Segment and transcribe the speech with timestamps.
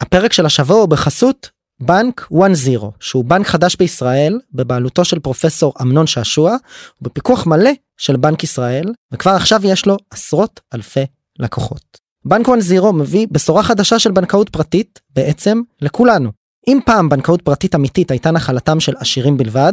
[0.00, 1.50] הפרק של השבוע הוא בחסות
[1.80, 2.36] בנק 1-0
[3.00, 6.56] שהוא בנק חדש בישראל בבעלותו של פרופסור אמנון שעשוע
[7.02, 11.04] ובפיקוח מלא של בנק ישראל וכבר עכשיו יש לו עשרות אלפי
[11.38, 11.98] לקוחות.
[12.24, 16.30] בנק 1-0 מביא בשורה חדשה של בנקאות פרטית בעצם לכולנו.
[16.68, 19.72] אם פעם בנקאות פרטית אמיתית הייתה נחלתם של עשירים בלבד,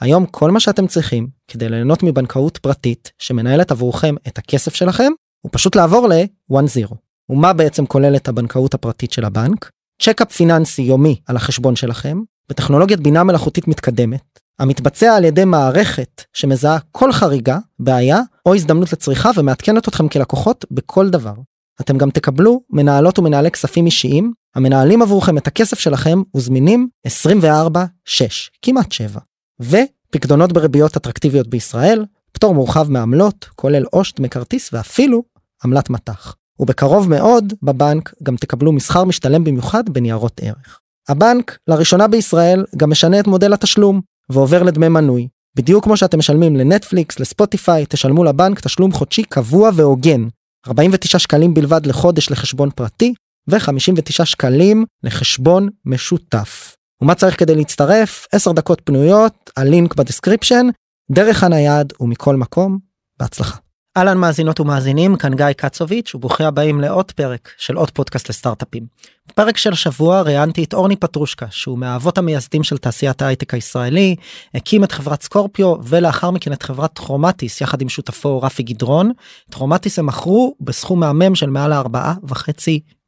[0.00, 5.50] היום כל מה שאתם צריכים כדי ליהנות מבנקאות פרטית שמנהלת עבורכם את הכסף שלכם הוא
[5.52, 6.94] פשוט לעבור ל-1-0.
[7.30, 9.70] ומה בעצם כוללת הבנקאות הפרטית של הבנק?
[10.02, 16.78] צ'קאפ פיננסי יומי על החשבון שלכם, בטכנולוגיית בינה מלאכותית מתקדמת, המתבצע על ידי מערכת שמזהה
[16.92, 21.34] כל חריגה, בעיה או הזדמנות לצריכה ומעדכנת אתכם כלקוחות בכל דבר.
[21.80, 28.92] אתם גם תקבלו מנהלות ומנהלי כספים אישיים המנהלים עבורכם את הכסף שלכם וזמינים 24/6 כמעט
[28.92, 29.20] 7
[29.60, 35.22] ופקדונות בריביות אטרקטיביות בישראל פטור מורחב מעמלות כולל עו"ש, כרטיס ואפילו
[35.64, 36.34] עמלת מט"ח.
[36.60, 40.80] ובקרוב מאוד בבנק גם תקבלו מסחר משתלם במיוחד בניירות ערך.
[41.08, 45.28] הבנק לראשונה בישראל גם משנה את מודל התשלום ועובר לדמי מנוי.
[45.56, 50.28] בדיוק כמו שאתם משלמים לנטפליקס, לספוטיפיי, תשלמו לבנק תשלום חודשי קבוע והוגן.
[50.66, 53.14] 49 שקלים בלבד לחודש לחשבון פרטי
[53.48, 56.76] ו-59 שקלים לחשבון משותף.
[57.02, 58.26] ומה צריך כדי להצטרף?
[58.32, 60.66] 10 דקות פנויות, הלינק ב description,
[61.10, 62.78] דרך הנייד ומכל מקום,
[63.18, 63.58] בהצלחה.
[64.00, 68.86] אהלן מאזינות ומאזינים כאן גיא קצוביץ' וברוכים הבאים לעוד פרק של עוד פודקאסט לסטארט-אפים.
[69.28, 74.16] בפרק של השבוע ראיינתי את אורני פטרושקה שהוא מהאבות המייסדים של תעשיית ההייטק הישראלי
[74.54, 79.12] הקים את חברת Scorpio ולאחר מכן את חברת Chromatis יחד עם שותפו רפי גדרון.
[79.50, 82.34] Chromatis הם מכרו בסכום מהמם של מעל 4.5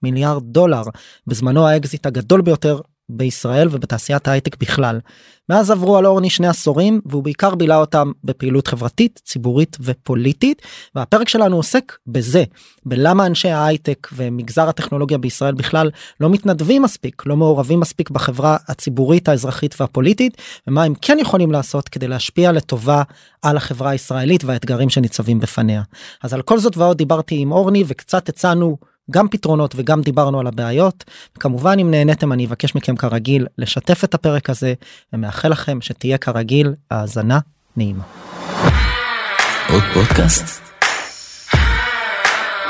[0.02, 0.82] מיליארד דולר
[1.26, 2.80] בזמנו האקזיט הגדול ביותר
[3.12, 4.98] בישראל ובתעשיית ההייטק בכלל.
[5.48, 10.62] מאז עברו על אורני שני עשורים והוא בעיקר בילה אותם בפעילות חברתית ציבורית ופוליטית
[10.94, 12.44] והפרק שלנו עוסק בזה
[12.86, 15.90] בלמה אנשי ההייטק ומגזר הטכנולוגיה בישראל בכלל
[16.20, 21.88] לא מתנדבים מספיק לא מעורבים מספיק בחברה הציבורית האזרחית והפוליטית ומה הם כן יכולים לעשות
[21.88, 23.02] כדי להשפיע לטובה
[23.42, 25.82] על החברה הישראלית והאתגרים שניצבים בפניה.
[26.22, 28.76] אז על כל זאת ועוד דיברתי עם אורני וקצת הצענו
[29.10, 31.04] גם פתרונות וגם דיברנו על הבעיות.
[31.40, 34.74] כמובן אם נהניתם אני אבקש מכם כרגיל לשתף את הפרק הזה
[35.12, 37.38] ומאחל לכם שתהיה כרגיל האזנה
[37.76, 38.04] נעימה.
[39.68, 40.62] עוד פודקאסט?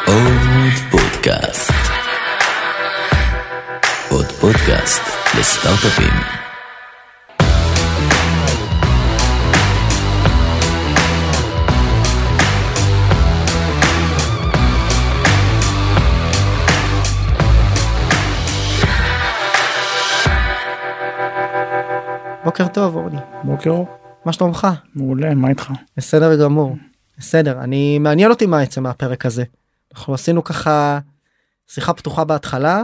[0.06, 1.72] עוד פודקאסט.
[4.10, 5.02] עוד פודקאסט
[5.38, 6.41] לסטארט-אפים.
[22.44, 23.16] בוקר טוב אורלי.
[23.44, 23.82] בוקר.
[24.24, 24.68] מה שלומך?
[24.94, 25.72] מעולה, מה איתך?
[25.96, 26.76] בסדר גמור.
[27.18, 29.44] בסדר, אני מעניין אותי מה יצא מהפרק הזה.
[29.94, 30.98] אנחנו עשינו ככה
[31.68, 32.82] שיחה פתוחה בהתחלה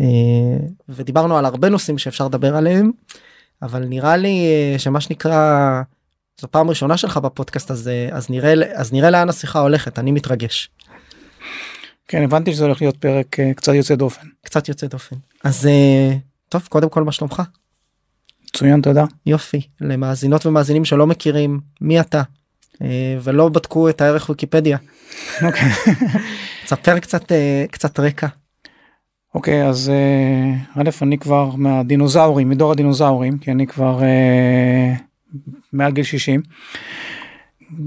[0.00, 0.06] אה,
[0.88, 2.90] ודיברנו על הרבה נושאים שאפשר לדבר עליהם
[3.62, 5.82] אבל נראה לי אה, שמה שנקרא
[6.40, 10.70] זו פעם ראשונה שלך בפודקאסט הזה אז נראה אז נראה לאן השיחה הולכת אני מתרגש.
[12.08, 14.26] כן הבנתי שזה הולך להיות פרק אה, קצת יוצא דופן.
[14.44, 15.68] קצת יוצא דופן אז
[16.48, 17.42] טוב קודם כל מה שלומך?
[18.48, 19.04] מצוין תודה.
[19.26, 22.22] יופי למאזינות ומאזינים שלא מכירים מי אתה
[22.82, 24.78] אה, ולא בדקו את הערך ויקיפדיה.
[25.42, 25.68] אוקיי.
[26.66, 28.26] ספר קצת אה, קצת רקע.
[29.34, 34.00] אוקיי אז אה, א' אני כבר מהדינוזאורים מדור הדינוזאורים כי אני כבר
[35.72, 36.42] מעל גיל 60.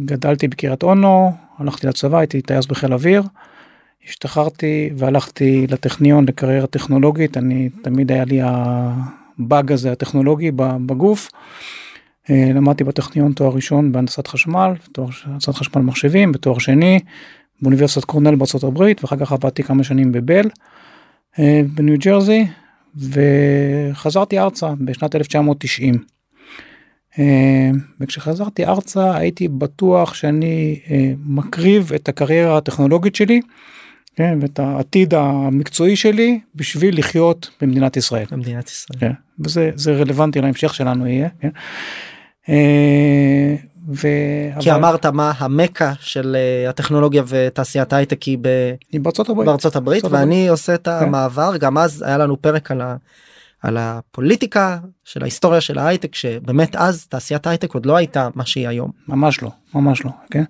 [0.05, 3.23] גדלתי בקריית אונו הלכתי לצבא הייתי טייס בחיל אוויר.
[4.07, 8.41] השתחררתי והלכתי לטכניון לקריירה טכנולוגית אני תמיד היה לי
[9.39, 11.29] הבאג הזה הטכנולוגי בגוף.
[12.29, 16.99] אה, למדתי בטכניון תואר ראשון בהנדסת חשמל, תואר הנדסת חשמל מחשבים, ותואר שני
[17.61, 20.49] באוניברסיטת קורנל בארצות הברית, ואחר כך עבדתי כמה שנים בבל
[21.39, 22.47] אה, בניו ג'רזי,
[22.95, 25.95] וחזרתי ארצה בשנת 1990.
[27.19, 27.69] אה,
[27.99, 30.79] וכשחזרתי ארצה הייתי בטוח שאני
[31.25, 33.41] מקריב את הקריירה הטכנולוגית שלי
[34.15, 38.25] כן, ואת העתיד המקצועי שלי בשביל לחיות במדינת ישראל.
[38.31, 38.99] במדינת ישראל.
[38.99, 41.29] כן, וזה זה רלוונטי להמשך שלנו יהיה.
[41.39, 41.49] כן.
[42.49, 43.55] אה,
[43.93, 44.07] ו...
[44.59, 44.79] כי אבל...
[44.79, 48.47] אמרת מה המכה של uh, הטכנולוגיה ותעשיית הייטק היא, ב...
[48.91, 50.49] היא בארצות הברית, בארצות הברית ואני הברית.
[50.49, 50.91] עושה את כן.
[50.91, 52.95] המעבר גם אז היה לנו פרק על, ה...
[53.61, 58.67] על הפוליטיקה של ההיסטוריה של ההייטק שבאמת אז תעשיית הייטק עוד לא הייתה מה שהיא
[58.67, 58.91] היום.
[59.07, 60.43] ממש לא ממש לא כן.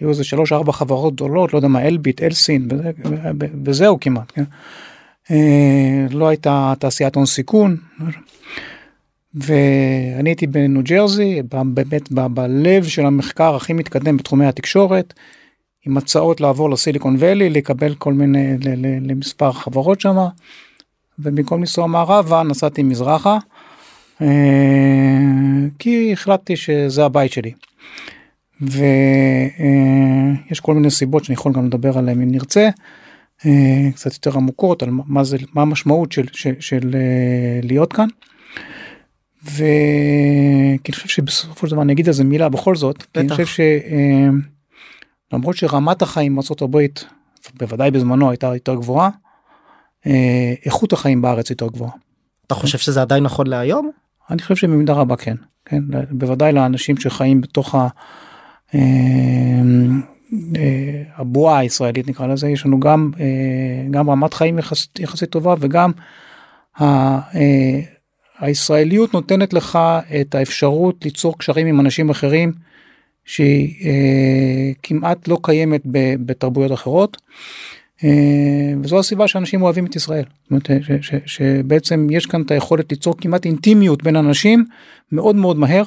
[0.00, 2.68] היו איזה שלוש ארבע חברות גדולות לא יודע מה אלביט אלסין
[3.64, 4.44] וזהו כמעט כן?
[5.30, 7.76] אה, לא הייתה תעשיית הון סיכון.
[9.34, 15.14] ואני הייתי בניו ג'רזי באמת בלב של המחקר הכי מתקדם בתחומי התקשורת
[15.86, 18.56] עם הצעות לעבור לסיליקון ואלי לקבל כל מיני
[19.00, 20.28] למספר חברות שמה
[21.18, 23.38] ובמקום לנסוע מערבה נסעתי מזרחה.
[24.22, 24.26] אה,
[25.78, 27.52] כי החלטתי שזה הבית שלי.
[28.60, 32.68] ויש כל מיני סיבות שאני יכול גם לדבר עליהן אם נרצה.
[33.46, 38.08] אה, קצת יותר עמוקות על מה זה מה המשמעות של, של, של אה, להיות כאן.
[39.44, 39.62] וכי
[40.88, 43.64] אני חושב שבסופו של דבר אני אגיד איזה מילה בכל זאת, כי אני חושב
[45.30, 46.78] שלמרות שרמת החיים בארה"ב
[47.58, 49.10] בוודאי בזמנו הייתה יותר גבוהה,
[50.66, 51.92] איכות החיים בארץ יותר גבוהה.
[52.46, 53.90] אתה חושב שזה עדיין נכון להיום?
[54.30, 57.88] אני חושב שבמידה רבה כן, כן, בוודאי לאנשים שחיים בתוך ה...
[58.74, 58.80] אה,
[60.56, 65.54] אה, הבועה הישראלית נקרא לזה יש לנו גם אה, גם רמת חיים יחסית, יחסית טובה
[65.60, 65.92] וגם
[66.80, 66.84] ה,
[68.38, 69.78] הישראליות נותנת לך
[70.20, 72.52] את האפשרות ליצור קשרים עם אנשים אחרים
[73.24, 73.74] שהיא
[74.82, 75.82] כמעט לא קיימת
[76.26, 77.16] בתרבויות אחרות.
[78.04, 80.24] אה, וזו הסיבה שאנשים אוהבים את ישראל.
[80.42, 84.64] זאת אומרת, ש, ש, שבעצם יש כאן את היכולת ליצור כמעט אינטימיות בין אנשים
[85.12, 85.82] מאוד מאוד מהר.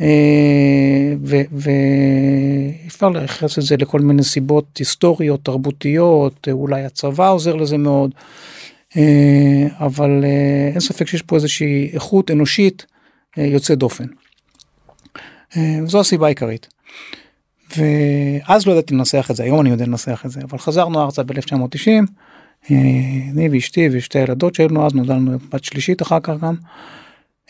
[0.00, 1.14] אה,
[1.52, 8.10] ואפשר לייחס את זה לכל מיני סיבות היסטוריות, תרבותיות, אולי הצבא עוזר לזה מאוד.
[8.96, 10.24] אה, אבל
[10.72, 12.86] אין ספק שיש פה איזושהי איכות אנושית
[13.36, 14.04] יוצאת דופן.
[15.86, 16.68] זו הסיבה העיקרית.
[17.76, 21.22] ואז לא ידעתי לנסח את זה היום אני יודע לנסח את זה אבל חזרנו ארצה
[21.22, 21.88] ב-1990
[22.70, 22.76] אה,
[23.32, 26.54] אני ואשתי ושתי הילדות שלנו אז נולדה לנו בת שלישית אחר כך גם.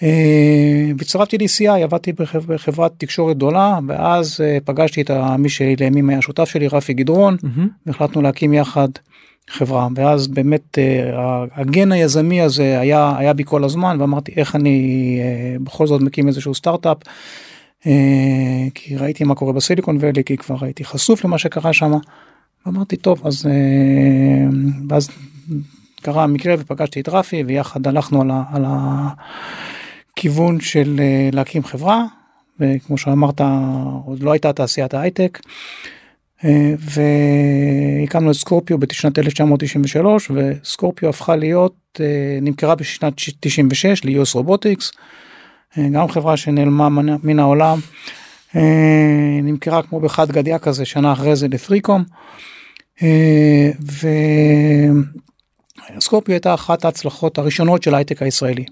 [0.02, 2.12] אה, והצטרפתי ל-CI עבדתי
[2.46, 7.37] בחברת תקשורת גדולה ואז אה, פגשתי את מי שלימים היה שותף שלי רפי גדרון.
[7.87, 8.88] והחלטנו להקים יחד
[9.50, 10.78] חברה ואז באמת
[11.54, 15.19] הגן היזמי הזה היה היה בי כל הזמן ואמרתי איך אני
[15.60, 16.99] בכל זאת מקים איזשהו סטארט-אפ.
[17.87, 21.93] אה, כי ראיתי מה קורה בסיליקון ואלי כי כבר הייתי חשוף למה שקרה שם.
[22.69, 24.49] אמרתי טוב אז אה,
[24.88, 25.10] ואז
[26.02, 28.64] קרה המקרה ופגשתי את רפי ויחד הלכנו על, ה, על
[30.12, 32.05] הכיוון של אה, להקים חברה
[32.61, 33.41] וכמו שאמרת
[34.05, 35.38] עוד לא הייתה תעשיית ההייטק.
[36.79, 42.00] והקמנו את סקורפיו בשנת 1993 וסקורפיו הפכה להיות
[42.43, 44.93] נמכרה בשנת 96 ל-US רובוטיקס.
[45.79, 46.88] אה, גם חברה שנעלמה
[47.23, 47.79] מן העולם,
[48.56, 52.05] אה, נמכרה כמו בחד גדיה כזה שנה אחרי זה לפריקום.
[53.03, 53.70] אה,
[55.97, 58.64] וסקורפיו הייתה אחת ההצלחות הראשונות של ההייטק הישראלי.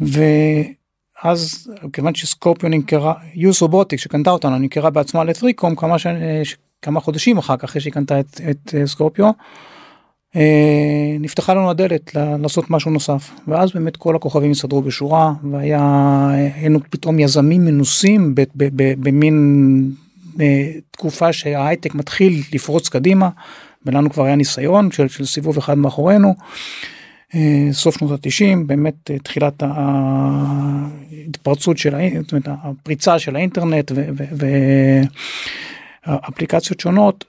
[0.00, 6.06] ואז כיוון שסקורפיו נמכרה, יוס רובוטיק שקנתה אותנו נמכרה בעצמה לפריקום כמה, ש...
[6.82, 9.30] כמה חודשים אחר כך אחרי שהיא קנתה את, את סקורפיו.
[10.36, 16.78] אה, נפתחה לנו הדלת לעשות משהו נוסף ואז באמת כל הכוכבים הסתדרו בשורה והיה היינו
[16.90, 18.34] פתאום יזמים מנוסים
[18.74, 19.90] במין
[20.40, 23.28] אה, תקופה שההייטק מתחיל לפרוץ קדימה
[23.86, 26.34] ולנו כבר היה ניסיון של, של סיבוב אחד מאחורינו.
[27.34, 29.62] אה, סוף שנות התשעים באמת תחילת
[31.26, 33.92] ההתפרצות של האינטרנט הפריצה של האינטרנט
[36.06, 37.24] ואפליקציות שונות.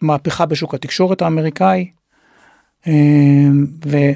[0.00, 1.90] מהפכה בשוק התקשורת האמריקאי
[2.86, 2.92] אה,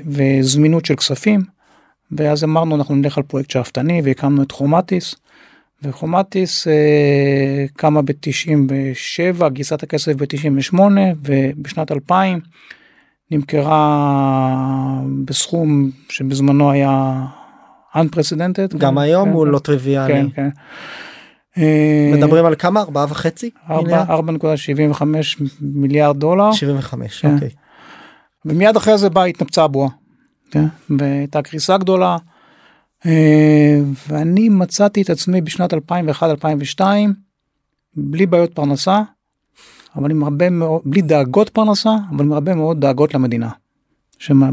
[0.06, 1.40] וזמינות של כספים.
[2.12, 5.14] ואז אמרנו אנחנו נלך על פרויקט שאפתני והקמנו את חומטיס.
[5.82, 10.78] וחומטיס אה, קמה ב-97 גייסת הכסף ב-98
[11.22, 12.40] ובשנת 2000
[13.34, 17.24] נמכרה בסכום שבזמנו היה
[17.94, 18.76] unprecedented.
[18.78, 20.12] גם היום כן, הוא לא טריוויאלי.
[20.14, 20.48] כן, כן.
[21.58, 25.02] אה, מדברים על כמה ארבעה וחצי 4.75
[25.60, 27.34] מיליארד דולר 75 כן.
[27.34, 27.48] אוקיי.
[28.44, 29.88] ומיד אחרי זה באה התנפצה הבועה.
[30.50, 30.64] כן?
[30.98, 32.16] והייתה קריסה גדולה.
[33.06, 36.80] אה, ואני מצאתי את עצמי בשנת 2001-2002
[37.96, 39.02] בלי בעיות פרנסה,
[39.96, 43.50] אבל עם הרבה מאוד, בלי דאגות פרנסה, אבל עם הרבה מאוד דאגות למדינה,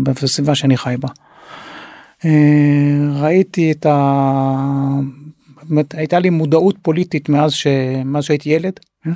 [0.04, 1.08] בסביבה שאני חי בה.
[2.26, 5.00] אה, ראיתי את ה...
[5.70, 7.68] אומרת, הייתה לי מודעות פוליטית מאז, ש...
[8.06, 8.80] מאז שהייתי ילד.
[9.08, 9.12] אה?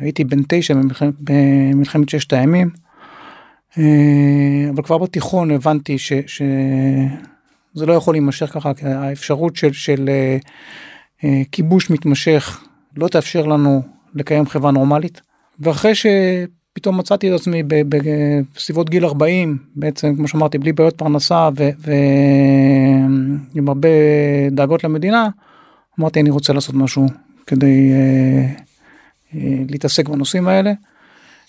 [0.00, 2.70] הייתי בן תשע במלחמת, במלחמת ששת הימים.
[3.78, 6.12] אה, אבל כבר בתיכון הבנתי ש...
[6.26, 10.10] שזה לא יכול להימשך ככה, כי האפשרות של, של
[11.24, 12.64] אה, כיבוש מתמשך
[12.96, 13.82] לא תאפשר לנו
[14.14, 15.20] לקיים חברה נורמלית.
[15.60, 17.62] ואחרי שפתאום מצאתי את עצמי
[18.54, 23.88] בסביבות גיל 40 בעצם כמו שאמרתי בלי בעיות פרנסה ועם הרבה
[24.50, 25.28] דאגות למדינה
[26.00, 27.06] אמרתי אני רוצה לעשות משהו
[27.46, 28.46] כדי אה,
[29.34, 30.72] אה, להתעסק בנושאים האלה.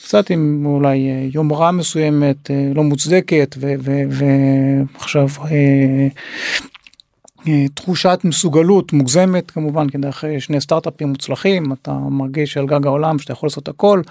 [0.03, 6.07] קצת עם אולי אה, יומרה מסוימת אה, לא מוצדקת ועכשיו אה,
[7.73, 13.33] תחושת מסוגלות מוגזמת כמובן כדי אחרי שני סטארט-אפים מוצלחים אתה מרגיש על גג העולם שאתה
[13.33, 14.01] יכול לעשות הכל.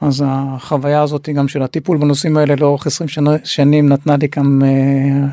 [0.00, 4.62] אז החוויה הזאת גם של הטיפול בנושאים האלה לאורך 20 שנה, שנים נתנה לי גם
[4.64, 5.26] אה,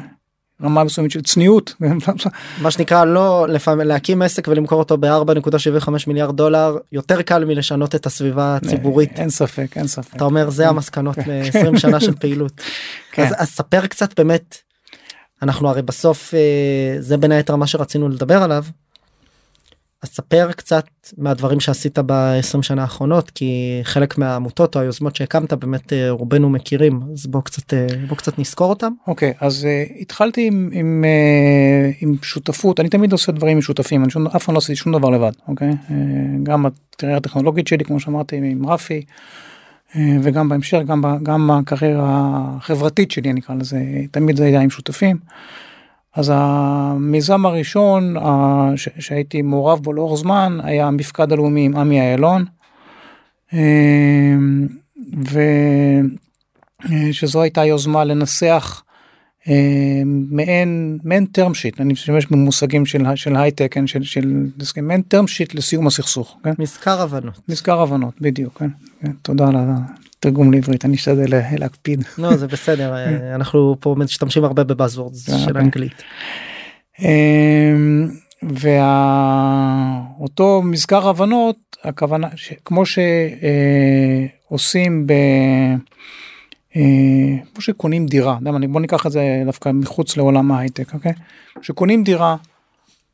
[0.64, 1.76] רמה מסוימת של צניעות.
[2.62, 8.06] מה שנקרא לא לפעמים להקים עסק ולמכור אותו ב-4.75 מיליארד דולר יותר קל מלשנות את
[8.06, 9.20] הסביבה הציבורית.
[9.20, 10.16] אין ספק אין ספק.
[10.16, 12.62] אתה אומר זה המסקנות מ-20 שנה של פעילות.
[13.12, 13.24] כן.
[13.24, 14.58] אז, אז ספר קצת באמת
[15.42, 18.64] אנחנו הרי בסוף אה, זה בין היתר מה שרצינו לדבר עליו.
[20.04, 20.86] אז ספר קצת
[21.18, 27.02] מהדברים שעשית ב-20 שנה האחרונות כי חלק מהעמותות או היוזמות שהקמת באמת אה, רובנו מכירים
[27.14, 28.92] אז בוא קצת אה, בוא קצת נזכור אותם.
[29.08, 33.62] אוקיי okay, אז uh, התחלתי עם, עם, uh, עם שותפות אני תמיד עושה דברים עם
[33.62, 35.92] שותפים אני שום, אף פעם לא עשיתי שום דבר לבד אוקיי okay?
[35.92, 35.94] uh,
[36.44, 39.06] גם הקריירה הטכנולוגית שלי כמו שאמרתי עם רפי
[39.96, 43.80] וגם בהמשך גם, גם בקריירה החברתית שלי אני אקרא לזה
[44.12, 45.18] תמיד זה היה עם שותפים.
[46.16, 48.16] אז המיזם הראשון
[48.76, 52.46] שהייתי מעורב בו לאורך זמן היה המפקד הלאומי עם עמי אילון.
[53.54, 54.68] אמ,
[57.12, 58.84] ושזו הייתה יוזמה לנסח
[60.06, 64.46] מעין מעין term sheet אני משתמש במושגים של של הייטק כן, של של
[64.82, 66.38] מעין term sheet לסיום הסכסוך.
[66.44, 66.54] כן?
[66.60, 67.40] מזכר הבנות.
[67.50, 68.70] מזכר הבנות בדיוק כן,
[69.02, 69.56] כן, תודה על
[70.20, 72.04] תרגום לעברית אני אשתדל להקפיד.
[72.18, 72.94] לא זה בסדר
[73.36, 75.62] אנחנו פה משתמשים הרבה בבאזוורד של אוקיי.
[75.62, 76.04] אנגלית.
[77.00, 78.10] אמ,
[80.20, 82.28] ואותו מזכר הבנות הכוונה
[82.66, 82.84] כמו
[84.46, 85.14] שעושים ב...
[86.76, 86.82] אה,
[87.54, 88.38] כמו שקונים דירה,
[88.70, 91.14] בוא ניקח את זה דווקא מחוץ לעולם ההייטק, אוקיי?
[91.62, 92.36] כשקונים דירה,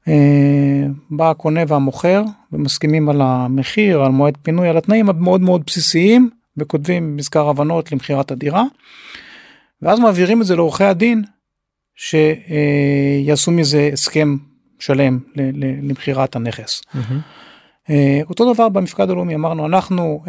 [0.08, 6.30] אה, בא הקונה והמוכר ומסכימים על המחיר, על מועד פינוי, על התנאים המאוד מאוד בסיסיים,
[6.58, 8.64] וכותבים מזכר הבנות למכירת הדירה,
[9.82, 11.24] ואז מעבירים את זה לעורכי הדין,
[11.96, 14.38] שיעשו מזה הסכם
[14.80, 15.20] שלם
[15.82, 16.82] למכירת הנכס.
[16.82, 17.92] Mm-hmm.
[18.30, 20.24] אותו דבר במפקד הלאומי אמרנו אנחנו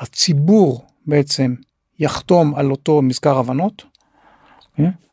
[0.00, 1.54] הציבור בעצם
[1.98, 3.82] יחתום על אותו מזכר הבנות.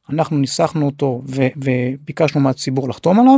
[0.10, 3.38] אנחנו ניסחנו אותו וביקשנו מהציבור לחתום עליו.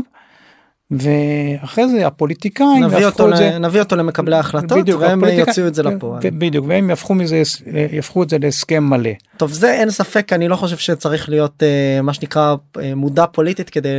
[0.92, 5.84] ואחרי זה הפוליטיקאים נביא אותו, זה, נביא אותו למקבלי ההחלטות בדיוק, והם יוציאו את זה
[5.84, 6.22] לפועל.
[6.24, 7.42] בדיוק והם יהפכו מזה
[7.92, 9.10] יהפכו את זה להסכם מלא.
[9.38, 12.56] טוב זה אין ספק אני לא חושב שצריך להיות uh, מה שנקרא
[12.96, 13.90] מודע פוליטית כדי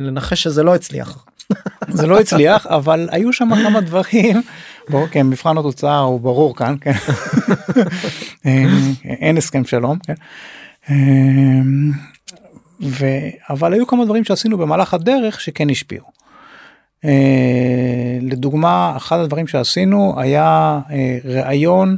[0.00, 1.26] לנחש שזה לא הצליח.
[1.88, 4.42] זה לא הצליח אבל היו שם כמה דברים.
[4.88, 6.92] בוא, כן, מבחן התוצאה הוא ברור כאן כן.
[9.04, 9.98] אין הסכם שלום.
[9.98, 10.14] כן.
[12.82, 13.06] ו...
[13.50, 16.06] אבל היו כמה דברים שעשינו במהלך הדרך שכן השפיעו.
[17.04, 21.96] אה, לדוגמה אחד הדברים שעשינו היה אה, ראיון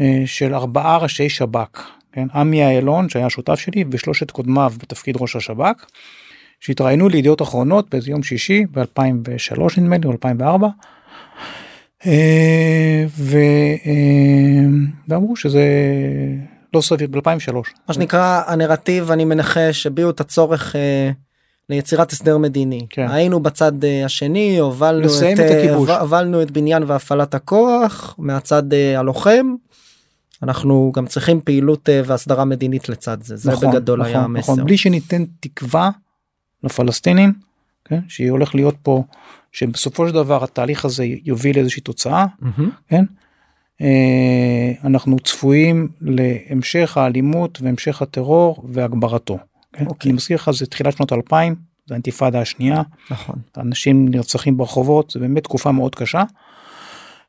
[0.00, 2.26] אה, של ארבעה ראשי שב"כ, כן?
[2.34, 5.86] עמי אילון שהיה שותף שלי ושלושת קודמיו בתפקיד ראש השב"כ,
[6.60, 10.68] שהתראיינו לידיעות אחרונות באיזה יום שישי ב-2003 נדמה לי או 2004.
[13.08, 13.38] ו...
[15.08, 15.62] ואמרו שזה
[16.74, 17.54] לא סביר ב-2003.
[17.88, 20.76] מה שנקרא הנרטיב אני מנחש הביעו את הצורך
[21.68, 23.06] ליצירת הסדר מדיני כן.
[23.10, 28.98] היינו בצד אה, השני הובלנו את, את אה, הובלנו את בניין והפעלת הכוח מהצד אה,
[28.98, 29.54] הלוחם.
[30.42, 34.52] אנחנו גם צריכים פעילות והסדרה מדינית לצד זה זה נכון, בגדול נכון, היה המסר.
[34.52, 35.90] נכון, בלי שניתן תקווה
[36.64, 37.32] לפלסטינים
[37.84, 39.04] כן, שהיא הולך להיות פה
[39.52, 42.62] שבסופו של דבר התהליך הזה יוביל לאיזושהי תוצאה mm-hmm.
[42.88, 43.04] כן.
[44.84, 49.38] אנחנו צפויים להמשך האלימות והמשך הטרור והגברתו.
[49.72, 49.86] כן?
[49.86, 50.10] אוקיי.
[50.10, 51.54] אני מזכיר לך זה תחילת שנות 2000
[51.86, 56.22] זה האינתיפאדה השנייה נכון אנשים נרצחים ברחובות זה באמת תקופה מאוד קשה.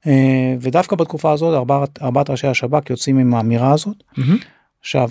[0.07, 4.03] אה, ודווקא בתקופה הזאת ארבעת, ארבעת ראשי השב"כ יוצאים עם האמירה הזאת.
[4.17, 4.45] Mm-hmm.
[4.81, 5.09] עכשיו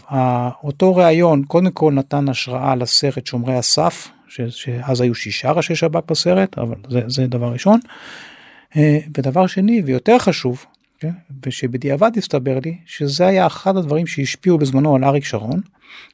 [0.64, 6.10] אותו ראיון קודם כל נתן השראה לסרט שומרי הסף ש, שאז היו שישה ראשי שב"כ
[6.10, 7.80] בסרט אבל זה, זה דבר ראשון.
[8.76, 10.66] אה, ודבר שני ויותר חשוב
[11.02, 11.12] כן?
[11.46, 15.60] ושבדיעבד הסתבר לי שזה היה אחד הדברים שהשפיעו בזמנו על אריק שרון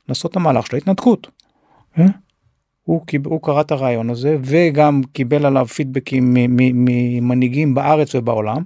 [0.09, 1.27] לעשות את המהלך של ההתנתקות.
[1.95, 2.07] כן?
[2.83, 8.63] הוא, הוא קרא את הרעיון הזה וגם קיבל עליו פידבקים ממנהיגים בארץ ובעולם.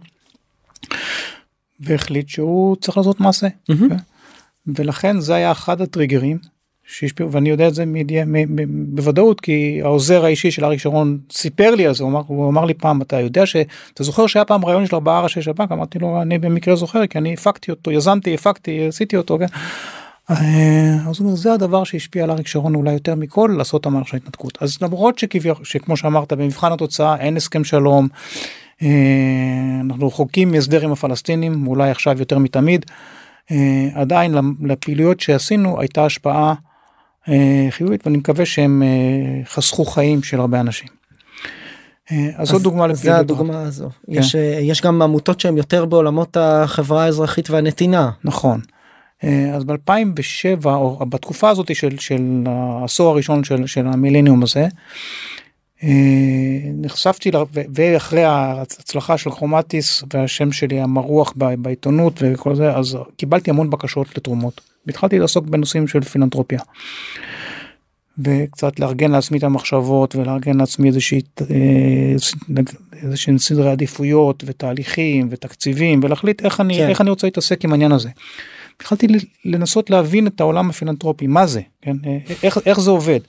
[1.80, 3.46] והחליט שהוא צריך לעשות מעשה.
[3.46, 3.94] Mm-hmm.
[4.66, 6.38] ולכן זה היה אחד הטריגרים
[6.92, 11.18] שהשפיעו ואני יודע את זה מידיע, מ, מ, בוודאות כי העוזר האישי של אריק שרון
[11.32, 14.44] סיפר לי על זה הוא אמר, הוא אמר לי פעם אתה יודע שאתה זוכר שהיה
[14.44, 17.90] פעם רעיון של ארבעה ראשי שב"כ אמרתי לו אני במקרה זוכר כי אני הפקתי אותו
[17.90, 19.38] יזמתי הפקתי עשיתי אותו.
[19.38, 19.46] כן?
[20.30, 23.86] אה, אז הוא אומר זה הדבר שהשפיע על אריק שרון אולי יותר מכל לעשות את
[23.86, 28.08] המהלך של ההתנתקות אז למרות שכביכול שכמו שאמרת במבחן התוצאה אין הסכם שלום.
[28.82, 28.88] אה,
[29.84, 32.86] אנחנו רחוקים מהסדר עם הפלסטינים אולי עכשיו יותר מתמיד
[33.50, 36.54] אה, עדיין לפעילויות שעשינו הייתה השפעה
[37.70, 38.82] חיובית ואני מקווה שהם
[39.44, 40.88] חסכו חיים של הרבה אנשים.
[42.12, 43.20] אה, אז זאת דוגמה זה לפעילות.
[43.20, 43.90] הדוגמה הזו.
[44.08, 48.10] יש, אה, יש גם עמותות שהן יותר בעולמות החברה האזרחית והנתינה.
[48.24, 48.60] נכון.
[49.24, 54.68] אה, אז ב-2007 או בתקופה הזאת של, של העשור הראשון של, של המילניום הזה
[55.82, 55.88] אה,
[56.74, 63.50] נחשפתי ל- ו- ואחרי ההצלחה של קרומטיס והשם שלי המרוח בעיתונות וכל זה אז קיבלתי
[63.50, 66.60] המון בקשות לתרומות והתחלתי לעסוק בנושאים של פילנטרופיה.
[68.18, 71.46] וקצת לארגן לעצמי את המחשבות ולארגן לעצמי איזושהי אה,
[73.02, 76.88] איזשהם סדרי עדיפויות ותהליכים ותקציבים ולהחליט איך אני כן.
[76.88, 78.08] איך אני רוצה להתעסק עם העניין הזה.
[78.76, 79.06] התחלתי
[79.44, 83.20] לנסות להבין את העולם הפילנטרופי מה זה כן אה, איך איך זה עובד.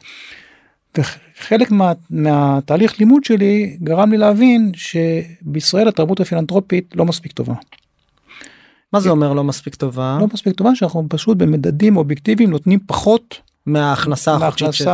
[0.98, 7.54] וחלק מה, מהתהליך לימוד שלי גרם לי להבין שבישראל התרבות הפילנטרופית לא מספיק טובה.
[8.94, 10.18] מה זה אומר לא מספיק טובה?
[10.22, 13.36] לא מספיק טובה שאנחנו פשוט במדדים אובייקטיביים נותנים פחות
[13.66, 14.90] מההכנסה החודשית שלך.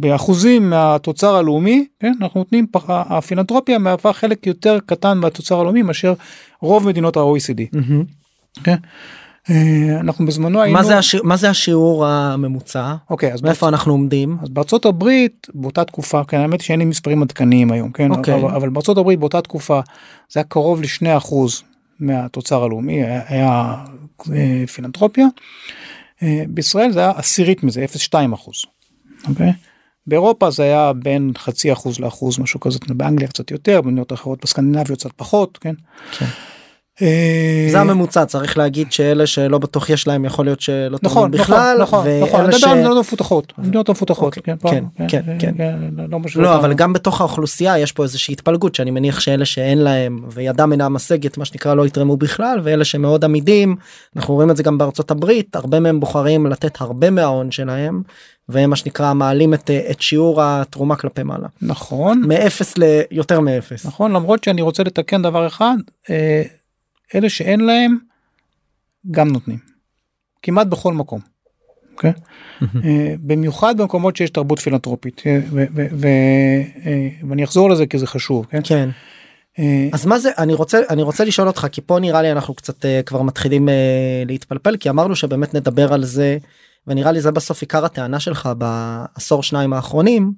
[0.00, 6.14] באחוזים מהתוצר הלאומי כן אנחנו נותנים פח- הפילנטרופיה מהווה חלק יותר קטן מהתוצר הלאומי מאשר
[6.62, 7.60] רוב מדינות ה-OECD.
[7.72, 8.04] מהמם.
[8.64, 8.76] כן?
[9.50, 12.94] אה, אנחנו בזמנו היינו מה זה השי- מה זה השיעור הממוצע?
[13.10, 14.36] אוקיי אז מאיפה אנחנו עומדים?
[14.42, 18.34] אז בארצות הברית באותה תקופה כן האמת שאין לי מספרים עדכניים היום כן אוקיי.
[18.34, 19.80] אבל, אבל בארצות הברית באותה תקופה
[20.32, 21.62] זה היה קרוב לשני אחוז
[22.00, 23.74] מהתוצר הלאומי היה,
[24.32, 25.26] אה, פילנטרופיה.
[26.22, 28.64] אה, בישראל זה היה עשירית מזה 0.2 אחוז.
[29.28, 29.52] אוקיי?
[30.06, 34.98] באירופה זה היה בין חצי אחוז לאחוז משהו כזה באנגליה קצת יותר במדינות אחרות בסקנדינביות
[34.98, 35.74] קצת פחות כן.
[36.18, 36.26] כן.
[37.02, 41.78] אה, זה הממוצע צריך להגיד שאלה שלא בטוח יש להם יכול להיות שלא נכון בכלל
[41.82, 42.64] נכון נכון נכון ש...
[42.64, 45.64] מדבר על מדינות המדינות המפותחות אוקיי, כן כן, כן, כן.
[45.96, 46.60] לא- לא משהו לא אותנו.
[46.60, 50.88] אבל גם בתוך האוכלוסייה יש פה איזושהי התפלגות שאני מניח שאלה שאין להם וידם אינה
[50.88, 53.76] משגת מה שנקרא לא יתרמו בכלל ואלה שמאוד עמידים
[54.16, 58.02] אנחנו רואים את זה גם בארצות הברית הרבה מהם בוחרים לתת הרבה מההון שלהם
[58.48, 63.86] והם מה שנקרא מעלים את, את שיעור התרומה כלפי מעלה נכון מאפס ליותר מאפס.
[63.86, 65.76] נכון למרות שאני רוצה לתקן דבר אחד
[66.10, 66.42] אה,
[67.14, 67.98] אלה שאין להם
[69.10, 69.58] גם נותנים
[70.42, 71.20] כמעט בכל מקום.
[71.92, 72.12] אוקיי?
[72.84, 75.40] אה, במיוחד במקומות שיש תרבות פילנטרופית אה,
[76.04, 78.88] אה, ואני אחזור לזה כי זה חשוב כן כן
[79.92, 82.84] אז מה זה אני רוצה אני רוצה לשאול אותך כי פה נראה לי אנחנו קצת
[82.84, 83.72] uh, כבר מתחילים uh,
[84.26, 86.38] להתפלפל כי אמרנו שבאמת נדבר על זה
[86.86, 90.32] ונראה לי זה בסוף עיקר הטענה שלך בעשור שניים האחרונים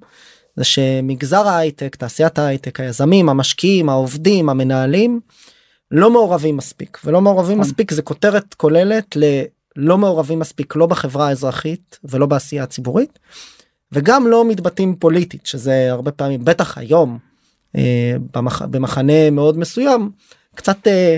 [0.55, 5.19] זה שמגזר ההייטק תעשיית ההייטק היזמים המשקיעים העובדים המנהלים
[5.91, 7.69] לא מעורבים מספיק ולא מעורבים נכון.
[7.69, 13.19] מספיק זה כותרת כוללת ללא מעורבים מספיק לא בחברה האזרחית ולא בעשייה הציבורית
[13.91, 17.17] וגם לא מתבטאים פוליטית שזה הרבה פעמים בטח היום
[17.75, 18.61] אה, במח...
[18.61, 20.11] במחנה מאוד מסוים
[20.55, 21.17] קצת אה,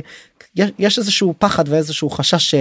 [0.55, 2.59] יש, יש איזשהו פחד ואיזשהו חשש אה,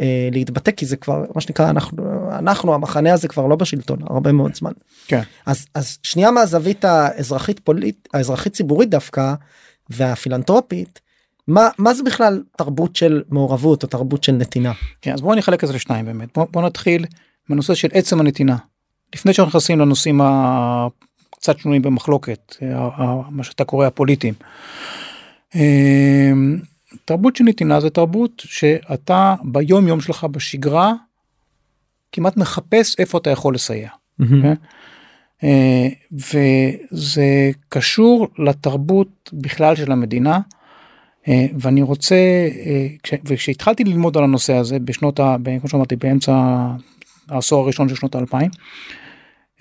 [0.00, 4.32] אה, להתבטא כי זה כבר מה שנקרא אנחנו אנחנו המחנה הזה כבר לא בשלטון הרבה
[4.32, 4.72] מאוד זמן
[5.06, 9.34] כן אז אז שנייה מהזווית האזרחית פוליט האזרחית ציבורית דווקא
[9.90, 11.00] והפילנטרופית
[11.48, 15.64] מה מה זה בכלל תרבות של מעורבות או תרבות של נתינה כן אז בואו נחלק
[15.64, 17.06] את זה לשניים באמת בואו בוא נתחיל
[17.48, 18.56] בנושא של עצם הנתינה.
[19.14, 22.56] לפני שאנחנו נכנסים לנושאים הקצת שנויים במחלוקת
[23.30, 24.34] מה שאתה קורא הפוליטיים.
[25.54, 26.32] אה,
[27.04, 30.92] תרבות של נתינה זה תרבות שאתה ביום יום שלך בשגרה
[32.12, 33.88] כמעט מחפש איפה אתה יכול לסייע.
[34.42, 34.54] כן?
[35.44, 40.40] אה, וזה קשור לתרבות בכלל של המדינה.
[41.28, 42.14] אה, ואני רוצה,
[42.66, 46.32] אה, כש- וכשהתחלתי ללמוד על הנושא הזה בשנות, ה- כמו שאמרתי, באמצע
[47.28, 48.50] העשור הראשון של שנות האלפיים,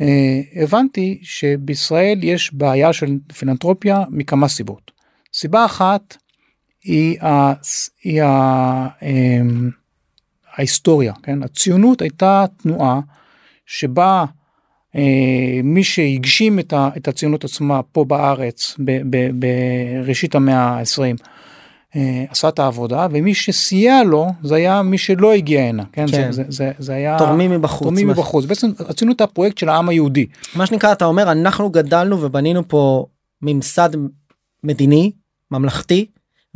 [0.02, 4.92] אה, הבנתי שבישראל יש בעיה של פילנטרופיה מכמה סיבות.
[5.34, 6.18] סיבה אחת
[6.84, 7.54] היא, ה,
[8.04, 9.70] היא ה, אמ,
[10.56, 11.44] ההיסטוריה, כן?
[11.44, 13.00] הציונות הייתה תנועה
[13.66, 14.26] שבה
[15.64, 18.78] מי שהגשים את, את הציונות עצמה פה בארץ
[19.34, 21.12] בראשית המאה ה-20 אה,
[22.30, 26.06] עשה את העבודה ומי שסייע לו זה היה מי שלא הגיע הנה, כן?
[26.12, 26.32] כן.
[26.32, 28.46] זה, זה, זה, זה היה תורמים מבחוץ תורמים מה- מבחוץ.
[28.46, 30.26] בעצם הציונות הייתה פרויקט של העם היהודי.
[30.56, 33.06] מה שנקרא אתה אומר אנחנו גדלנו ובנינו פה
[33.42, 33.90] ממסד
[34.64, 35.12] מדיני
[35.52, 36.06] ממלכתי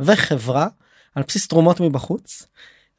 [0.00, 0.66] וחברה
[1.14, 2.46] על בסיס תרומות מבחוץ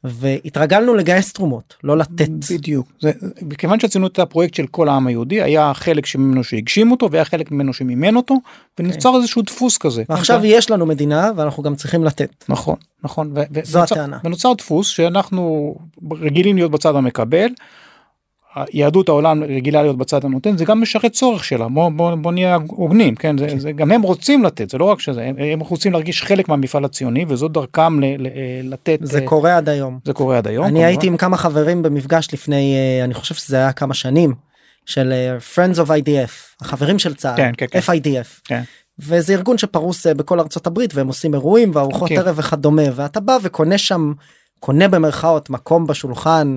[0.04, 2.88] והתרגלנו לגייס תרומות לא לתת בדיוק.
[3.00, 7.24] זה, מכיוון שהציונות הייתה פרויקט של כל העם היהודי היה חלק ממנו שהגשים אותו והיה
[7.24, 8.34] חלק ממנו שמימן אותו
[8.78, 10.02] ונוצר איזשהו דפוס כזה.
[10.08, 10.44] ועכשיו כן?
[10.46, 14.18] יש לנו מדינה ואנחנו גם צריכים לתת נכון נכון ו- זו ונוצר- הטענה.
[14.24, 15.74] ונוצר דפוס שאנחנו
[16.20, 17.48] רגילים להיות בצד המקבל.
[18.72, 22.58] יהדות העולם רגילה להיות בצד הנותן זה גם משרת צורך שלה בוא, בוא, בוא נהיה
[22.66, 25.92] הוגנים כן, זה, זה גם הם רוצים לתת זה לא רק שזה הם, הם רוצים
[25.92, 28.28] להרגיש חלק מהמפעל הציוני וזו דרכם ל, ל,
[28.62, 29.98] לתת זה אה, קורה עד היום.
[30.04, 30.64] זה קורה עד היום.
[30.64, 30.86] אני כמובן.
[30.86, 34.34] הייתי עם כמה חברים במפגש לפני אה, אני חושב שזה היה כמה שנים
[34.86, 37.78] של אה, Friends of IDF החברים של צה"ל כן, כן, כן.
[37.78, 38.62] FIDF כן.
[38.98, 42.18] וזה ארגון שפרוס אה, בכל ארצות הברית והם עושים אירועים וארוחות אוקיי.
[42.18, 44.12] ערב וכדומה ואתה בא וקונה שם
[44.60, 46.54] קונה במרכאות מקום בשולחן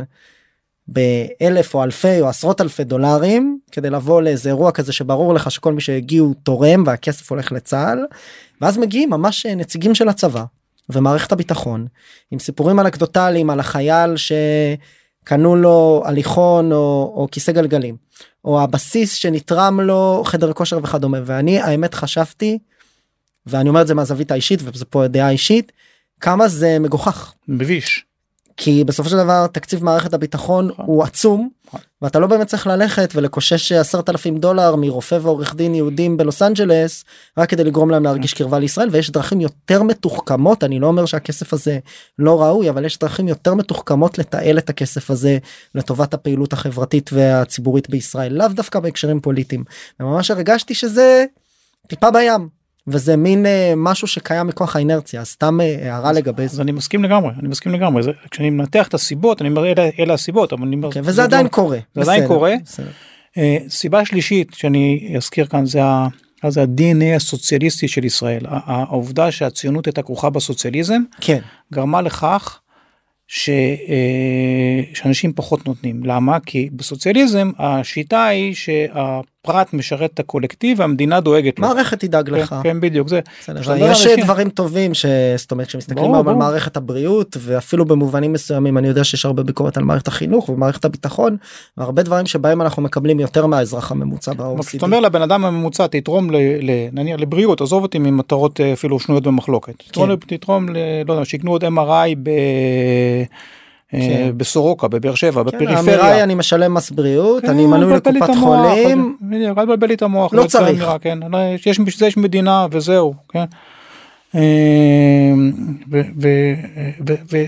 [0.87, 5.73] באלף או אלפי או עשרות אלפי דולרים כדי לבוא לאיזה אירוע כזה שברור לך שכל
[5.73, 8.05] מי שהגיעו תורם והכסף הולך לצה"ל
[8.61, 10.43] ואז מגיעים ממש אה, נציגים של הצבא
[10.89, 11.87] ומערכת הביטחון
[12.31, 17.95] עם סיפורים אנקדוטליים על החייל שקנו לו הליכון או, או כיסא גלגלים
[18.45, 22.59] או הבסיס שנתרם לו חדר כושר וכדומה ואני האמת חשבתי
[23.45, 25.71] ואני אומר את זה מהזווית האישית וזה פה דעה אישית
[26.21, 28.05] כמה זה מגוחך מביש.
[28.57, 30.85] כי בסופו של דבר תקציב מערכת הביטחון נכון.
[30.85, 31.81] הוא עצום נכון.
[32.01, 37.03] ואתה לא באמת צריך ללכת ולקושש עשרת אלפים דולר מרופא ועורך דין יהודים בלוס אנג'לס
[37.37, 41.53] רק כדי לגרום להם להרגיש קרבה לישראל ויש דרכים יותר מתוחכמות אני לא אומר שהכסף
[41.53, 41.79] הזה
[42.19, 45.37] לא ראוי אבל יש דרכים יותר מתוחכמות לתעל את הכסף הזה
[45.75, 49.63] לטובת הפעילות החברתית והציבורית בישראל לאו דווקא בהקשרים פוליטיים
[49.99, 51.25] וממש הרגשתי שזה
[51.87, 56.51] טיפה בים וזה מין אה, משהו שקיים מכוח האינרציה אז סתם אה, הערה לגבי אז
[56.51, 56.61] זה.
[56.61, 60.13] אני מסכים לגמרי אני מסכים לגמרי זה, כשאני מנתח את הסיבות אני אומר אלה, אלה
[60.13, 61.77] הסיבות אבל אני אומר כן, וזה עדיין לא- קורה.
[61.95, 62.53] זה עדיין בסדר, קורה.
[62.65, 62.87] בסדר.
[63.37, 66.07] אה, סיבה שלישית שאני אזכיר כאן זה ה...
[66.43, 71.39] אז ה-DNA הסוציאליסטי של ישראל העובדה שהציונות הייתה כרוכה בסוציאליזם כן.
[71.73, 72.59] גרמה לכך
[73.27, 78.53] ש, אה, שאנשים פחות נותנים למה כי בסוציאליזם השיטה היא
[79.47, 81.67] שהפרט משרת את הקולקטיב והמדינה דואגת לו.
[81.67, 82.56] מערכת תדאג כן, לך.
[82.63, 83.19] כן בדיוק זה.
[83.41, 85.06] בסדר, יש אנשים- דברים טובים ש...
[85.36, 86.36] זאת אומרת שמסתכלים ברור, היום על.
[86.36, 91.38] מערכת הבריאות ואפילו במובנים מסוימים אני יודע שיש הרבה ביקורת על מערכת החינוך ומערכת הביטחון
[91.77, 94.65] והרבה דברים שבהם אנחנו מקבלים יותר מהאזרח הממוצע ב-OECD.
[94.67, 98.99] כשאתה אומר לבן אדם הממוצע תתרום ל, ל, נניח לבריאות עזוב אותי ממטרות אה, אפילו
[98.99, 100.13] שנויות במחלוקת תתרום, כן.
[100.13, 100.77] ל- תתרום ל,
[101.08, 102.30] לא יודע שיקנו עוד MRI ב,
[103.91, 104.32] כן.
[104.38, 106.23] בסורוקה בבאר שבע כן, האמירה היא בפריפריה.
[106.23, 109.93] אני משלם מס בריאות כן, אני אל מנוי לקופת המוח, חולים בדיוק, אל תבלבל לי
[109.93, 110.34] את המוח.
[110.34, 110.69] לא יוצא צריך.
[110.69, 113.13] אמירה, כן, לא, יש, יש בשביל זה יש מדינה וזהו.
[113.30, 113.45] כן.
[114.36, 115.34] אה,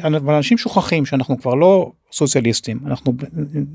[0.01, 3.13] ואנשים שוכחים שאנחנו כבר לא סוציאליסטים אנחנו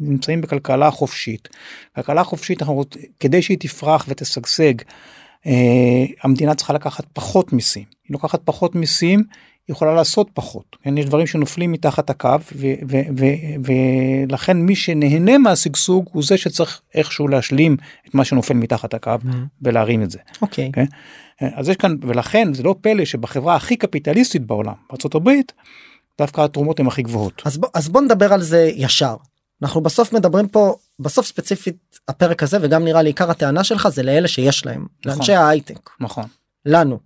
[0.00, 1.48] נמצאים בכלכלה חופשית.
[1.94, 2.84] כלכלה חופשית אנחנו
[3.20, 4.74] כדי שהיא תפרח ותשגשג
[5.46, 9.22] אה, המדינה צריכה לקחת פחות מיסים היא לוקחת פחות מיסים
[9.68, 12.36] יכולה לעשות פחות כן, יש דברים שנופלים מתחת הקו
[14.28, 17.76] ולכן מי שנהנה מהשגשוג הוא זה שצריך איכשהו להשלים
[18.08, 19.12] את מה שנופל מתחת הקו
[19.62, 20.18] ולהרים את זה.
[20.42, 20.84] אוקיי כן?
[21.40, 25.30] אז יש כאן ולכן זה לא פלא שבחברה הכי קפיטליסטית בעולם בארה"ב
[26.18, 27.42] דווקא התרומות הן הכי גבוהות.
[27.44, 29.16] אז בוא, אז בוא נדבר על זה ישר.
[29.62, 34.02] אנחנו בסוף מדברים פה בסוף ספציפית הפרק הזה וגם נראה לי עיקר הטענה שלך זה
[34.02, 36.24] לאלה שיש להם לאנשי ההייטק נכון.
[36.66, 36.98] לנו.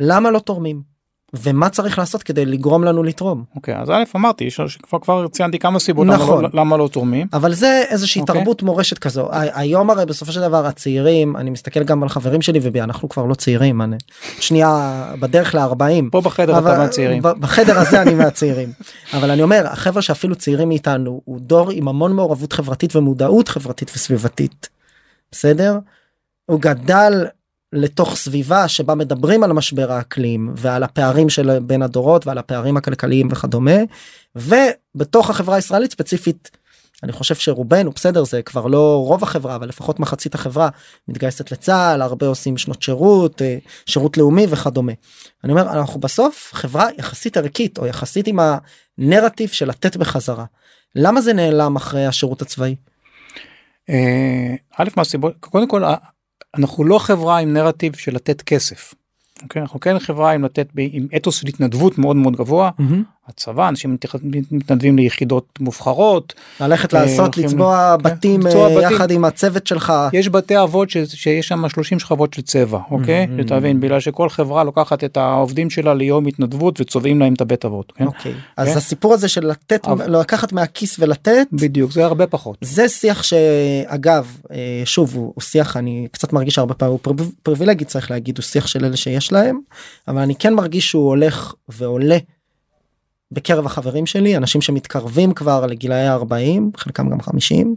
[0.00, 0.89] למה לא תורמים?
[1.34, 3.44] ומה צריך לעשות כדי לגרום לנו לתרום?
[3.56, 6.38] אוקיי אז א' אמרתי שכבר כבר ציינתי כמה סיבות נכון.
[6.38, 7.26] למה, לא, למה לא תורמים.
[7.32, 8.34] אבל זה איזושהי אוקיי.
[8.34, 12.60] תרבות מורשת כזו היום הרי בסופו של דבר הצעירים אני מסתכל גם על חברים שלי
[12.62, 13.96] ובי אנחנו כבר לא צעירים אני
[14.40, 17.22] שנייה בדרך ל-40 פה בחדר אתה מהצעירים.
[17.22, 18.72] בחדר הזה אני מהצעירים
[19.16, 23.90] אבל אני אומר החבר'ה שאפילו צעירים מאיתנו הוא דור עם המון מעורבות חברתית ומודעות חברתית
[23.94, 24.68] וסביבתית.
[25.32, 25.78] בסדר?
[26.46, 27.26] הוא גדל
[27.72, 33.28] לתוך סביבה שבה מדברים על משבר האקלים ועל הפערים של בין הדורות ועל הפערים הכלכליים
[33.30, 33.76] וכדומה
[34.36, 36.50] ובתוך החברה הישראלית ספציפית
[37.02, 40.68] אני חושב שרובנו בסדר זה כבר לא רוב החברה אבל לפחות מחצית החברה
[41.08, 44.92] מתגייסת לצה"ל הרבה עושים שנות שירות אה, שירות לאומי וכדומה.
[45.44, 48.38] אני אומר אנחנו בסוף חברה יחסית ערכית או יחסית עם
[48.98, 50.44] הנרטיב של לתת בחזרה.
[50.96, 52.76] למה זה נעלם אחרי השירות הצבאי?
[53.90, 55.84] אה, א' מהסיבות קודם כל
[56.54, 58.94] אנחנו לא חברה עם נרטיב של לתת כסף.
[59.42, 59.62] אוקיי?
[59.62, 62.70] אנחנו כן חברה עם לתת עם אתוס של התנדבות מאוד מאוד גבוה
[63.30, 63.96] הצבא אנשים
[64.50, 68.94] מתנדבים ליחידות מובחרות ללכת אה, לעשות לצבוע כן, בתים אה, בתים.
[68.94, 69.92] יחד עם הצוות שלך.
[70.12, 73.26] יש בתי אבות שיש שם 30 שכבות של צבע אוקיי.
[73.40, 77.92] שתבין בגלל שכל חברה לוקחת את העובדים שלה ליום התנדבות וצובעים להם את הבית אבות.
[77.96, 78.06] כן?
[78.06, 78.76] אוקיי אז כן.
[78.76, 82.58] הסיפור הזה של לתת לקחת מהכיס ולתת בדיוק זה הרבה פחות.
[82.60, 87.84] זה שיח שאגב אה, שוב הוא, שיח אני קצת מרגיש הרבה פעמים הוא פריב- פריבילגי
[87.84, 89.58] צריך להגיד הוא שיח של אלה שיש להם
[90.08, 92.18] אבל אני כן מרגיש שהוא הולך ועולה.
[93.32, 97.76] בקרב החברים שלי אנשים שמתקרבים כבר לגילאי 40 חלקם גם 50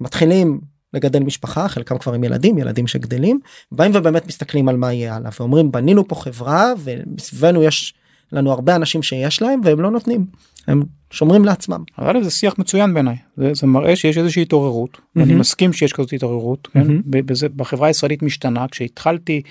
[0.00, 0.60] מתחילים
[0.94, 3.40] לגדל משפחה חלקם כבר עם ילדים ילדים שגדלים
[3.72, 7.94] באים ובאמת מסתכלים על מה יהיה הלאה ואומרים בנינו פה חברה ומסביבנו יש
[8.32, 10.26] לנו הרבה אנשים שיש להם והם לא נותנים
[10.66, 11.84] הם שומרים לעצמם.
[11.98, 15.40] אבל זה שיח מצוין בעיניי זה, זה מראה שיש איזושהי התעוררות ואני מהמם.
[15.40, 16.80] מסכים שיש כזאת התעוררות כן?
[16.80, 17.02] מהמם.
[17.04, 19.42] ב- בזה, בחברה הישראלית משתנה כשהתחלתי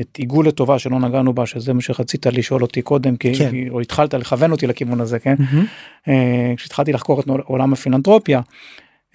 [0.00, 3.50] את עיגול לטובה שלא נגענו בה שזה מה שרצית לשאול אותי קודם כי, כן.
[3.50, 5.34] כי או התחלת לכוון אותי לכיוון הזה כן
[6.08, 8.40] אה, כשהתחלתי לחקור את עולם הפילנטרופיה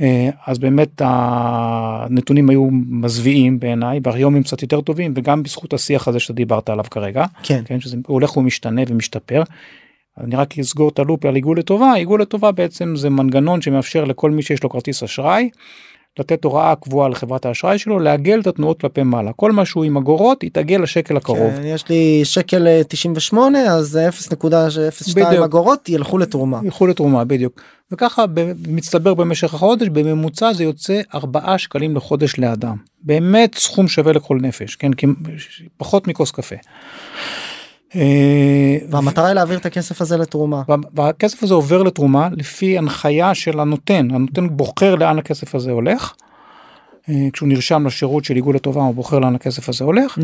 [0.01, 6.07] אה, אז באמת הנתונים היו מזוויעים בעיניי, והיום הם קצת יותר טובים, וגם בזכות השיח
[6.07, 7.61] הזה שדיברת עליו כרגע, כן.
[7.65, 9.43] כן, שזה הולך ומשתנה ומשתפר.
[10.23, 14.31] אני רק אסגור את הלופ על עיגול לטובה, עיגול לטובה בעצם זה מנגנון שמאפשר לכל
[14.31, 15.49] מי שיש לו כרטיס אשראי,
[16.19, 20.43] לתת הוראה קבועה לחברת האשראי שלו לעגל את התנועות כלפי מעלה כל משהו עם אגורות
[20.43, 21.51] יתעגל לשקל הקרוב.
[21.55, 23.99] כן, יש לי שקל אה, 98 אז
[24.31, 24.35] 0.02
[25.15, 25.43] בדיוק.
[25.45, 26.59] אגורות ילכו לתרומה.
[26.63, 28.25] ילכו לתרומה בדיוק וככה
[28.67, 34.75] מצטבר במשך החודש בממוצע זה יוצא 4 שקלים לחודש לאדם באמת סכום שווה לכל נפש
[34.75, 34.91] כן
[35.77, 36.55] פחות מכוס קפה.
[37.97, 40.61] אה, והמטרה היא להעביר את הכסף הזה לתרומה.
[40.69, 46.13] וה- והכסף הזה עובר לתרומה לפי הנחיה של הנותן הנותן בוחר לאן הכסף הזה הולך.
[47.09, 50.17] אה, כשהוא נרשם לשירות של עיגול לטובה הוא בוחר לאן הכסף הזה הולך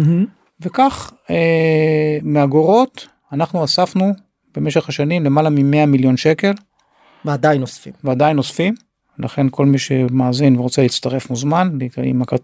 [0.61, 1.35] וכך אה,
[2.23, 4.11] מאגורות אנחנו אספנו
[4.55, 6.51] במשך השנים למעלה מ-100 מיליון שקל
[7.25, 7.93] ועדיין אוספים.
[8.03, 8.73] ועדיין אוספים.
[9.19, 11.77] לכן כל מי שמאזין ורוצה להצטרף מוזמן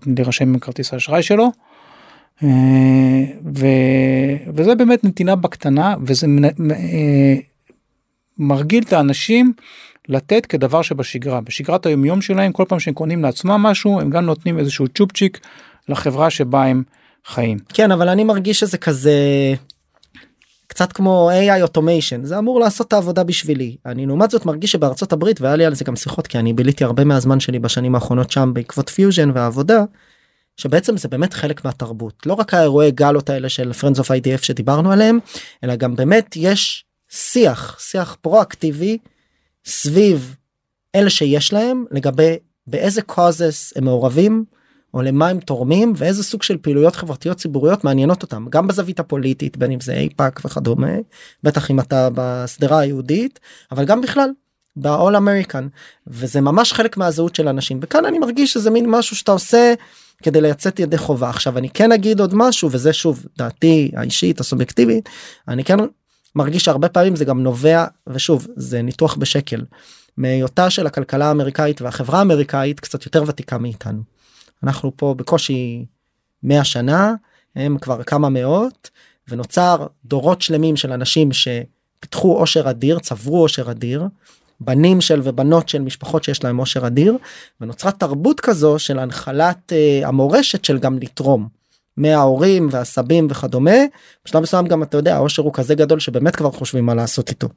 [0.06, 1.52] להירשם עם כרטיס האשראי שלו.
[2.44, 3.24] אה,
[3.58, 3.68] ו...
[4.56, 6.28] וזה באמת נתינה בקטנה וזה
[6.72, 7.36] אה,
[8.38, 9.54] מרגיל את האנשים
[10.10, 14.60] לתת כדבר שבשגרה בשגרת היומיום שלהם כל פעם שהם קונים לעצמם משהו הם גם נותנים
[14.60, 15.40] איזשהו צ'ופצ'יק
[15.90, 16.84] לחברה שבה הם
[17.26, 17.58] חיים.
[17.74, 19.14] כן אבל אני מרגיש שזה כזה
[20.68, 25.14] קצת כמו AI automation זה אמור לעשות את העבודה בשבילי אני לעומת זאת מרגיש שבארצות
[25.14, 28.32] הברית והיה לי על זה גם שיחות כי אני ביליתי הרבה מהזמן שלי בשנים האחרונות
[28.32, 29.84] שם בעקבות פיוז'ן והעבודה.
[30.60, 32.26] שבעצם זה באמת חלק מהתרבות.
[32.26, 35.20] לא רק האירועי גלות האלה של Friends of IDF שדיברנו עליהם
[35.64, 38.98] אלא גם באמת יש שיח שיח פרואקטיבי
[39.66, 40.36] סביב
[40.96, 44.46] אלה שיש להם לגבי באיזה causes הם מעורבים
[44.94, 48.46] או למה הם תורמים ואיזה סוג של פעילויות חברתיות ציבוריות מעניינות אותם.
[48.50, 50.92] גם בזווית הפוליטית בין אם זה אייפאק וכדומה
[51.44, 53.40] בטח אם אתה בשדרה היהודית
[53.72, 54.30] אבל גם בכלל
[54.76, 55.64] ב-all American
[56.08, 59.74] וזה ממש חלק מהזהות של אנשים וכאן אני מרגיש שזה מין משהו שאתה עושה
[60.24, 65.10] כדי לייצאת ידי חובה עכשיו אני כן אגיד עוד משהו וזה שוב דעתי האישית הסובייקטיבית
[65.48, 65.78] אני כן
[66.36, 69.62] מרגיש שהרבה פעמים זה גם נובע ושוב זה ניתוח בשקל
[70.18, 74.02] מהיותה של הכלכלה האמריקאית והחברה האמריקאית קצת יותר ותיקה מאיתנו.
[74.64, 75.86] אנחנו פה בקושי
[76.44, 77.14] 100 שנה
[77.56, 78.90] הם כבר כמה מאות
[79.28, 84.04] ונוצר דורות שלמים של אנשים שפיתחו עושר אדיר צברו עושר אדיר
[84.62, 87.18] בנים של ובנות של משפחות שיש להם עושר אדיר
[87.62, 91.60] ונוצרה תרבות כזו של הנחלת אה, המורשת של גם לתרום.
[91.98, 93.72] מההורים והסבים וכדומה
[94.26, 97.48] בשלב מסוים גם אתה יודע העושר הוא כזה גדול שבאמת כבר חושבים מה לעשות איתו.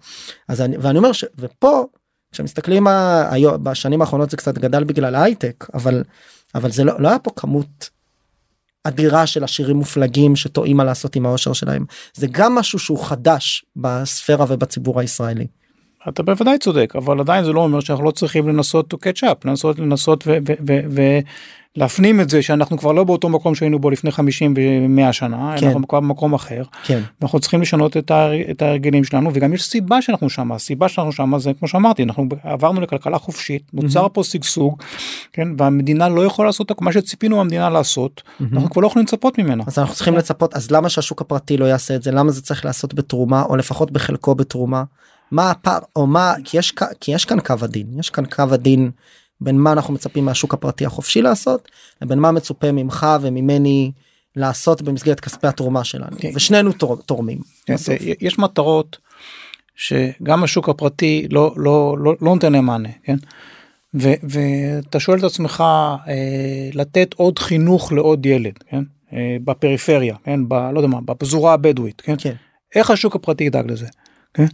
[0.48, 1.24] אז אני ואני אומר ש...
[1.38, 1.84] ופה
[2.32, 6.04] כשמסתכלים ה- היום בשנים האחרונות זה קצת גדל בגלל ההייטק אבל
[6.54, 7.90] אבל זה לא, לא היה פה כמות
[8.84, 11.84] אדירה של עשירים מופלגים שטועים מה לעשות עם העושר שלהם
[12.14, 15.46] זה גם משהו שהוא חדש בספירה ובציבור הישראלי.
[16.08, 19.36] אתה בוודאי צודק אבל עדיין זה לא אומר שאנחנו לא צריכים לנסות to catch up
[19.44, 20.24] לנסות לנסות
[21.76, 25.66] ולהפנים את זה שאנחנו כבר לא באותו מקום שהיינו בו לפני 50 ו-100 שנה כן.
[25.66, 29.62] אנחנו כבר במקום אחר כן אנחנו צריכים לשנות את, ההר, את ההרגלים שלנו וגם יש
[29.62, 34.24] סיבה שאנחנו שם הסיבה שאנחנו שם זה כמו שאמרתי אנחנו עברנו לכלכלה חופשית נוצר פה
[34.24, 34.82] שגשוג
[35.32, 39.64] כן והמדינה לא יכולה לעשות מה שציפינו מהמדינה לעשות אנחנו כבר לא יכולים לצפות ממנה.
[39.66, 42.64] אז אנחנו צריכים לצפות אז למה שהשוק הפרטי לא יעשה את זה למה זה צריך
[42.64, 44.84] לעשות בתרומה או לפחות בחלקו בתרומה.
[45.32, 48.90] מה הפער או מה כי יש כי יש כאן קו הדין יש כאן קו הדין
[49.40, 51.68] בין מה אנחנו מצפים מהשוק הפרטי החופשי לעשות
[52.02, 53.92] לבין מה מצופה ממך וממני
[54.36, 56.30] לעשות במסגרת כספי התרומה שלנו כן.
[56.34, 57.38] ושנינו תור- תורמים.
[57.66, 57.86] כן, בסוף.
[58.00, 58.98] זה- יש מטרות
[59.76, 63.16] שגם השוק הפרטי לא לא לא לא נותן להם מענה כן.
[64.00, 65.60] ו, ואתה שואל את עצמך
[66.08, 66.14] אה,
[66.74, 72.00] לתת עוד חינוך לעוד ילד כן אה, בפריפריה כן ב, לא יודע מה בפזורה הבדואית
[72.00, 72.32] כן כן.
[72.74, 73.86] איך השוק הפרטי ידאג לזה.
[74.34, 74.46] כן?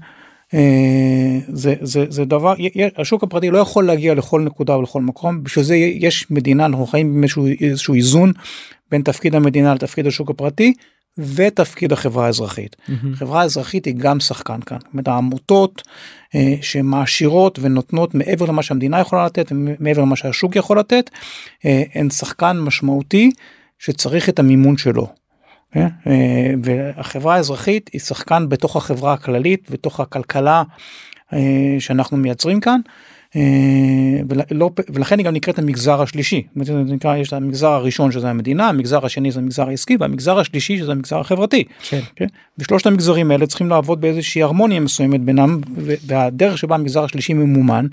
[0.54, 2.54] אה, זה זה זה דבר
[2.96, 7.06] השוק הפרטי לא יכול להגיע לכל נקודה ולכל מקום בשביל זה יש מדינה אנחנו חיים
[7.06, 8.32] עם איזשהו, איזשהו איזון
[8.90, 10.72] בין תפקיד המדינה לתפקיד השוק הפרטי
[11.18, 12.76] ותפקיד החברה האזרחית.
[13.14, 14.78] חברה אזרחית היא גם שחקן כאן.
[14.80, 15.82] זאת אומרת, העמותות
[16.34, 21.10] אה, שמעשירות ונותנות מעבר למה שהמדינה יכולה לתת ומעבר למה שהשוק יכול לתת
[21.64, 23.30] אה, הן שחקן משמעותי
[23.78, 25.06] שצריך את המימון שלו.
[25.72, 25.86] כן?
[26.06, 30.62] אה, והחברה האזרחית היא שחקן בתוך החברה הכללית בתוך הכלכלה
[31.32, 32.80] אה, שאנחנו מייצרים כאן.
[33.36, 36.42] אה, ולא, ולכן היא גם נקראת המגזר השלישי.
[36.56, 40.92] נקרא, יש את המגזר הראשון שזה המדינה, המגזר השני זה המגזר העסקי והמגזר השלישי שזה
[40.92, 41.64] המגזר החברתי.
[41.88, 42.00] כן.
[42.16, 42.26] כן?
[42.58, 47.86] ושלושת המגזרים האלה צריכים לעבוד באיזושהי הרמוניה מסוימת בינם והדרך שבה המגזר השלישי ממומן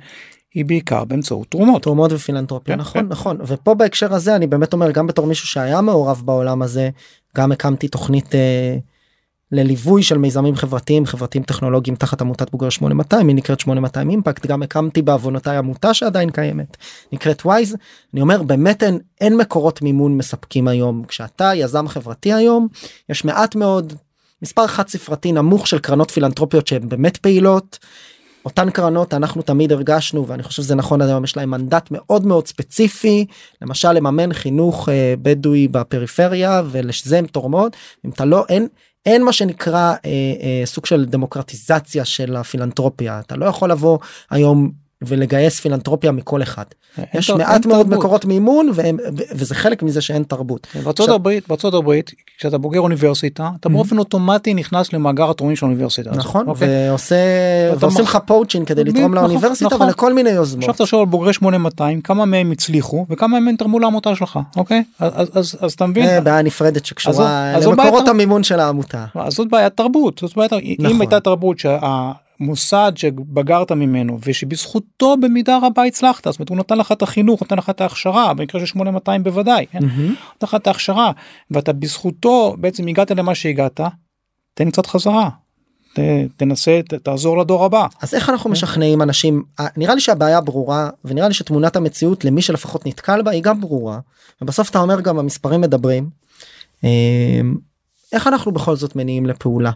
[0.54, 1.84] היא בעיקר באמצעות תרומות.
[1.84, 3.08] תרומות ופילנטרופיה כן, נכון כן.
[3.08, 6.90] נכון ופה בהקשר הזה אני באמת אומר גם בתור מישהו שהיה מעורב בעולם הזה
[7.36, 8.78] גם הקמתי תוכנית אה,
[9.52, 14.46] לליווי של מיזמים חברתיים חברתיים טכנולוגיים תחת עמותת בוגר 8200 היא נקראת 8200 אימפקט.
[14.46, 16.78] גם הקמתי בעוונותיי עמותה שעדיין קיימת
[17.12, 17.76] נקראת וויז
[18.14, 21.04] אני אומר באמת אין אין מקורות מימון מספקים היום.
[21.08, 22.68] כשאתה יזם חברתי היום
[23.10, 23.94] יש מעט מאוד
[24.42, 27.80] מספר חד ספרתי נמוך של קרנות פילנטרופיות שהן באמת פעילות.
[28.46, 32.26] אותן קרנות אנחנו תמיד הרגשנו ואני חושב שזה נכון עד היום יש להם מנדט מאוד
[32.26, 33.26] מאוד ספציפי
[33.62, 37.76] למשל לממן חינוך אה, בדואי בפריפריה ולזה הם תורמות.
[38.06, 38.68] אם אתה לא אין
[39.06, 43.20] אין מה שנקרא אה, אה, סוג של דמוקרטיזציה של הפילנטרופיה.
[43.20, 43.98] אתה לא יכול לבוא
[44.30, 46.64] היום ולגייס פילנטרופיה מכל אחד.
[47.14, 47.66] יש אין מעט תרבות.
[47.66, 48.98] מאוד מקורות מימון והם,
[49.32, 50.68] וזה חלק מזה שאין תרבות.
[50.76, 55.66] בארצות עכשיו- הברית בארצות הברית כשאתה בוגר אוניברסיטה אתה באופן אוטומטי נכנס למאגר התורמים של
[55.66, 56.88] האוניברסיטה הזאת, נכון אוקיי?
[56.90, 57.16] ועושה
[57.80, 59.88] ועושים מח- לך פואוצ'ין כדי לתרום נכון, לאוניברסיטה נכון.
[59.88, 60.64] ולכל מיני יוזמות.
[60.70, 65.12] עכשיו תחשוב על בוגרי 8200 כמה מהם הצליחו וכמה מהם תרמו לעמותה שלך אוקיי אז
[65.16, 69.06] אז אז, אז אתה מבין אה, בעיה נפרדת שקשורה אז למקורות בעיה- המימון של העמותה.
[69.16, 70.86] אז זאת בעיית תרבות זאת בעיית נכון.
[70.96, 71.60] אם הייתה תרבות
[72.40, 77.58] שהמוסד שבגרת ממנו ושבזכותו במידה רבה הצלחת זאת אומרת הוא נתן לך את החינוך נתן
[77.58, 79.86] לך את ההכשרה במקרה של 8200 בוודאי כן?
[79.86, 80.16] מהמם.
[80.36, 81.12] נתן לך את ההכשרה
[81.52, 83.82] ואתה בזכותו בעצם הגעת למה שהגעת
[84.54, 85.30] תן קצת חזרה
[85.94, 86.00] ת,
[86.38, 90.90] תנסה ת, תעזור לדור הבא אז איך אנחנו משכנעים אנשים אה, נראה לי שהבעיה ברורה
[91.06, 94.00] ונראה לי שתמונת המציאות למי שלפחות נתקל בה היא גם ברורה
[94.42, 96.10] ובסוף אתה אומר גם המספרים מדברים.
[96.84, 97.42] אה,
[98.14, 99.72] איך אנחנו בכל זאת מניעים לפעולה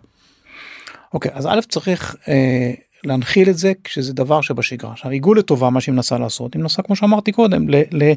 [1.14, 2.72] אוקיי אז א' צריך אה,
[3.04, 6.82] להנחיל את זה כשזה דבר שבשגרה עכשיו עיגול לטובה מה שהיא מנסה לעשות היא מנסה
[6.82, 8.12] כמו שאמרתי קודם ל, ל,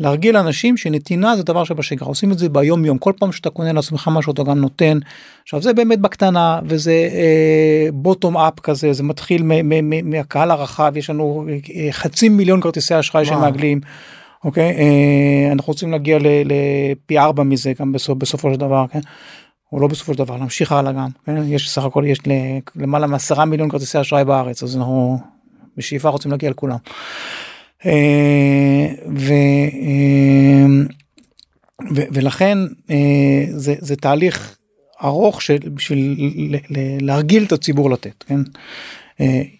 [0.00, 3.72] להרגיל אנשים שנתינה זה דבר שבשגרה עושים את זה ביום יום כל פעם שאתה קונה
[3.72, 4.98] לעצמך משהו אתה גם נותן
[5.42, 7.08] עכשיו זה באמת בקטנה וזה
[7.92, 12.60] בוטום אפ כזה זה מתחיל מ- מ- מ- מהקהל הרחב יש לנו אה, חצי מיליון
[12.60, 13.36] כרטיסי אשראי וואו.
[13.36, 13.80] שמעגלים.
[14.44, 19.00] אוקיי אה, אנחנו רוצים להגיע לפי ארבע מזה גם בסופו של דבר כן.
[19.74, 21.42] או לא בסופו של דבר להמשיך הלאה גם כן?
[21.46, 22.18] יש סך הכל יש
[22.76, 25.18] למעלה מעשרה מיליון כרטיסי אשראי בארץ אז אנחנו
[25.76, 26.76] בשאיפה רוצים להגיע לכולם.
[27.86, 30.66] אה, ו, אה,
[31.94, 32.58] ו, ולכן
[32.90, 34.56] אה, זה, זה תהליך
[35.04, 35.40] ארוך
[35.74, 38.40] בשביל ל- ל- להרגיל את הציבור לתת כן.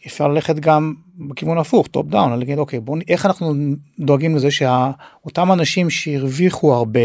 [0.06, 3.54] אפשר ללכת גם בכיוון הפוך top down להגיד אוקיי בוא איך אנחנו
[3.98, 7.00] דואגים לזה שאותם אנשים שהרוויחו הרבה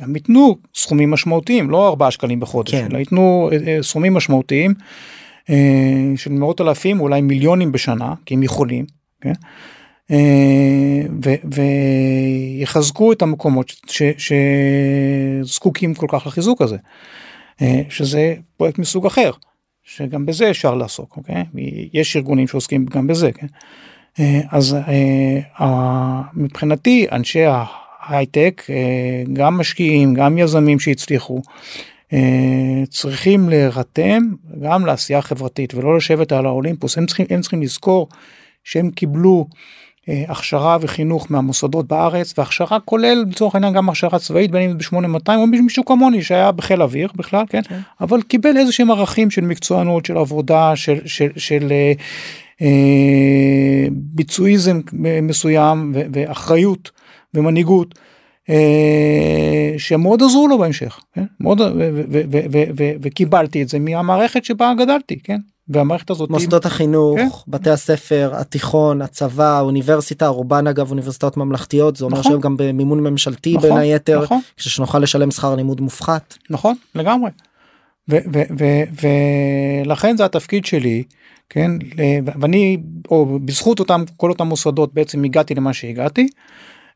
[0.00, 2.86] גם ייתנו סכומים משמעותיים לא 4 שקלים בחודש כן.
[2.90, 4.74] אלא ייתנו אה, אה, סכומים משמעותיים
[5.50, 5.56] אה,
[6.16, 8.84] של מאות אלפים אולי מיליונים בשנה כי הם יכולים.
[9.20, 9.32] כן?
[11.44, 13.72] ויחזקו את המקומות
[15.44, 16.76] שזקוקים כל כך לחיזוק הזה
[17.88, 19.30] שזה פרויקט מסוג אחר
[19.84, 21.44] שגם בזה אפשר לעסוק אוקיי
[21.92, 23.46] יש ארגונים שעוסקים גם בזה כן?
[24.50, 24.76] אז
[26.34, 27.44] מבחינתי אנשי
[28.10, 31.42] ההייטק אה, גם משקיעים גם יזמים שהצליחו
[32.12, 34.22] אה, צריכים להירתם
[34.62, 36.98] גם לעשייה חברתית ולא לשבת על האולימפוס.
[36.98, 38.08] הם צריכים הם צריכים לזכור
[38.64, 39.46] שהם קיבלו
[40.08, 45.36] אה, הכשרה וחינוך מהמוסדות בארץ והכשרה כולל לצורך העניין גם הכשרה צבאית בין אם ב-8200
[45.36, 47.80] או מישהו כמוני שהיה בחיל אוויר בכלל כן, כן.
[48.00, 51.72] אבל קיבל איזה שהם ערכים של מקצוענות של עבודה של של של
[53.90, 54.80] ביצועיזם
[55.22, 56.90] מסוים ואחריות
[57.34, 57.94] ומנהיגות.
[58.50, 61.24] אה, שמאוד עזרו לו בהמשך, כן?
[61.40, 65.38] מאוד, ו- ו- ו- ו- ו- ו- וקיבלתי את זה מהמערכת שבה גדלתי, כן?
[65.68, 67.28] והמערכת הזאת, היא- מוסדות החינוך כן.
[67.48, 72.32] בתי הספר התיכון הצבא האוניברסיטה רובן אגב אוניברסיטאות ממלכתיות זה אומר נכון.
[72.32, 74.40] שהם גם במימון ממשלתי נכון, בין היתר נכון.
[74.56, 76.34] שנוכל לשלם שכר לימוד מופחת.
[76.50, 77.30] נכון לגמרי.
[79.86, 81.02] ולכן זה התפקיד שלי
[81.50, 81.70] כן
[82.40, 82.76] ואני
[83.10, 86.28] או בזכות אותם כל אותם מוסדות בעצם הגעתי למה שהגעתי.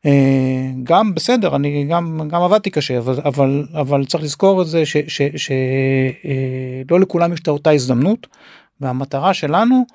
[0.05, 4.83] אה, גם בסדר אני גם גם עבדתי קשה אבל אבל אבל צריך לזכור את זה
[4.85, 8.27] שלא לכולם יש את אותה הזדמנות
[8.81, 9.85] והמטרה שלנו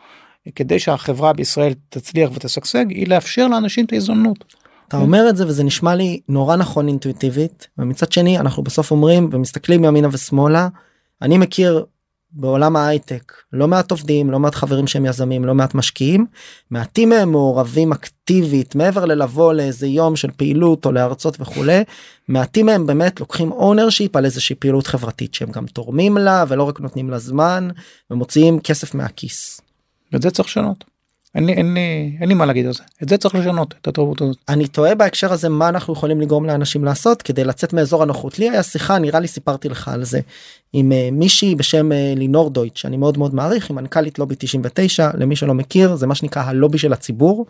[0.54, 4.54] כדי שהחברה בישראל תצליח ותשגשג היא לאפשר לאנשים את ההזדמנות.
[4.88, 4.96] אתה.
[4.96, 9.84] אומר את זה וזה נשמע לי נורא נכון אינטואיטיבית ומצד שני אנחנו בסוף אומרים ומסתכלים
[9.84, 10.68] ימינה ושמאלה
[11.22, 11.84] אני מכיר
[12.32, 16.26] בעולם ההייטק לא מעט עובדים לא מעט חברים שהם יזמים לא מעט משקיעים
[16.70, 21.84] מעטים מהם מעורבים אקטיבית מעבר ללבוא לאיזה יום של פעילות או להרצות וכולי
[22.28, 26.80] מעטים מהם באמת לוקחים ownership על איזושהי פעילות חברתית שהם גם תורמים לה ולא רק
[26.80, 27.68] נותנים לה זמן
[28.10, 29.60] ומוציאים כסף מהכיס.
[30.12, 30.84] ואת זה צריך לשנות.
[31.34, 33.88] אין לי, אין, לי, אין לי מה להגיד על זה את זה צריך לשנות את
[33.88, 34.36] התרבות הזאת.
[34.48, 38.50] אני תוהה בהקשר הזה מה אנחנו יכולים לגרום לאנשים לעשות כדי לצאת מאזור הנוחות לי
[38.50, 40.20] היה שיחה נראה לי סיפרתי לך על זה
[40.72, 45.10] עם uh, מישהי בשם uh, לינור דויט שאני מאוד מאוד מעריך היא מנכ"לית לובי 99
[45.14, 47.46] למי שלא מכיר זה מה שנקרא הלובי של הציבור.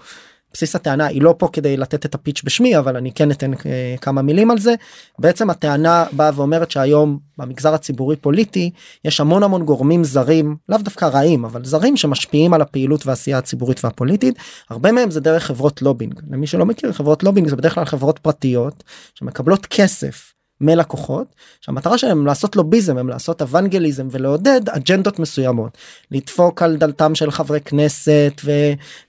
[0.52, 3.94] בסיס הטענה היא לא פה כדי לתת את הפיץ' בשמי אבל אני כן אתן אה,
[4.00, 4.74] כמה מילים על זה.
[5.18, 8.70] בעצם הטענה באה ואומרת שהיום במגזר הציבורי פוליטי
[9.04, 13.84] יש המון המון גורמים זרים לאו דווקא רעים אבל זרים שמשפיעים על הפעילות והעשייה הציבורית
[13.84, 14.38] והפוליטית
[14.70, 18.18] הרבה מהם זה דרך חברות לובינג למי שלא מכיר חברות לובינג זה בדרך כלל חברות
[18.18, 18.84] פרטיות
[19.14, 21.26] שמקבלות כסף מלקוחות
[21.60, 25.78] שהמטרה שלהם לעשות לוביזם הם לעשות אבנגליזם ולעודד אג'נדות מסוימות
[26.10, 28.40] לדפוק על דלתם של חברי כנסת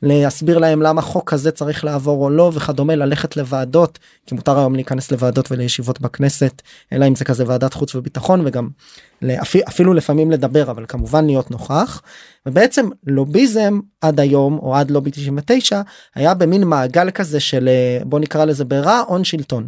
[0.03, 4.75] ולהסביר להם למה חוק כזה צריך לעבור או לא וכדומה ללכת לוועדות כי מותר היום
[4.75, 6.61] להיכנס לוועדות ולישיבות בכנסת
[6.93, 8.69] אלא אם זה כזה ועדת חוץ וביטחון וגם
[9.67, 12.01] אפילו לפעמים לדבר אבל כמובן להיות נוכח
[12.45, 15.81] ובעצם לוביזם עד היום או עד לובי 99
[16.15, 17.69] היה במין מעגל כזה של
[18.03, 19.67] בוא נקרא לזה ברע הון שלטון.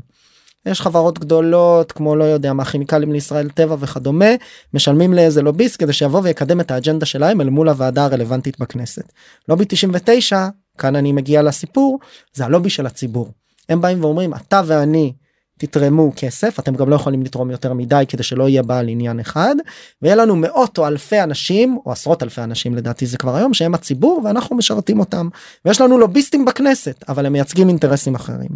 [0.66, 4.30] יש חברות גדולות כמו לא יודע מה כימיקלים לישראל טבע וכדומה
[4.74, 9.12] משלמים לאיזה לוביסט כדי שיבוא ויקדם את האג'נדה שלהם אל מול הוועדה הרלוונטית בכנסת.
[9.50, 10.48] לובי 99
[10.78, 12.00] כאן אני מגיע לסיפור
[12.34, 13.32] זה הלובי של הציבור.
[13.70, 15.14] הם באים ואומרים אתה ואני
[15.60, 19.56] תתרמו כסף אתם גם לא יכולים לתרום יותר מדי כדי שלא יהיה בעל עניין אחד
[20.02, 23.74] ויהיה לנו מאות או אלפי אנשים או עשרות אלפי אנשים לדעתי זה כבר היום שהם
[23.74, 25.30] הציבור ואנחנו משרתים אותם
[25.66, 28.50] ויש לנו לוביסטים בכנסת אבל הם מייצגים אינטרסים אחרים.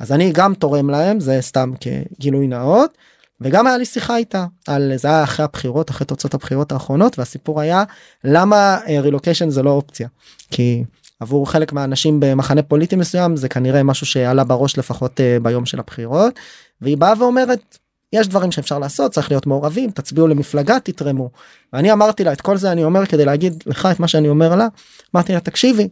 [0.00, 2.98] אז אני גם תורם להם זה סתם כגילוי נאות
[3.40, 7.60] וגם היה לי שיחה איתה על זה היה אחרי הבחירות אחרי תוצאות הבחירות האחרונות והסיפור
[7.60, 7.84] היה
[8.24, 10.08] למה רילוקיישן אה, זה לא אופציה
[10.50, 10.84] כי
[11.20, 15.78] עבור חלק מהאנשים במחנה פוליטי מסוים זה כנראה משהו שעלה בראש לפחות uh, ביום של
[15.78, 16.38] הבחירות
[16.80, 17.78] והיא באה ואומרת
[18.12, 21.30] יש דברים שאפשר לעשות צריך להיות מעורבים תצביעו למפלגה תתרמו.
[21.72, 24.56] ואני אמרתי לה את כל זה אני אומר כדי להגיד לך את מה שאני אומר
[24.56, 24.68] לה
[25.14, 25.88] אמרתי לה תקשיבי.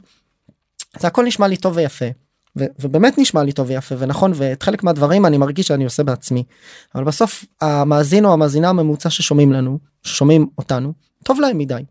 [0.98, 2.06] זה הכל נשמע לי טוב ויפה
[2.56, 6.44] ובאמת נשמע לי טוב ויפה ונכון ואת חלק מהדברים אני מרגיש שאני עושה בעצמי.
[6.94, 10.92] אבל בסוף המאזין או המאזינה הממוצע ששומעים לנו ששומעים אותנו
[11.24, 11.82] טוב להם מדי.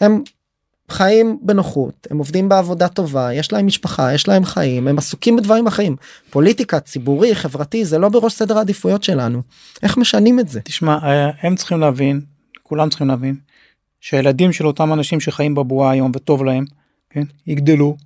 [0.00, 0.22] הם
[0.90, 5.66] חיים בנוחות הם עובדים בעבודה טובה יש להם משפחה יש להם חיים הם עסוקים בדברים
[5.66, 5.96] אחרים.
[6.30, 9.42] פוליטיקה ציבורי חברתי זה לא בראש סדר העדיפויות שלנו.
[9.82, 10.60] איך משנים את זה?
[10.60, 12.20] תשמע אה, הם צריכים להבין
[12.62, 13.36] כולם צריכים להבין
[14.00, 16.64] שהילדים של אותם אנשים שחיים בבועה היום וטוב להם
[17.10, 17.96] כן יגדלו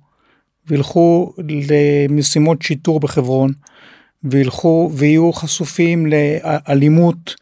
[0.67, 3.51] וילכו למשימות שיטור בחברון
[4.23, 7.35] וילכו ויהיו חשופים לאלימות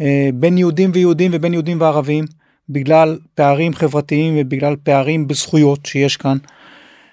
[0.00, 2.24] אה, בין יהודים ויהודים ובין יהודים וערבים
[2.68, 6.36] בגלל פערים חברתיים ובגלל פערים בזכויות שיש כאן.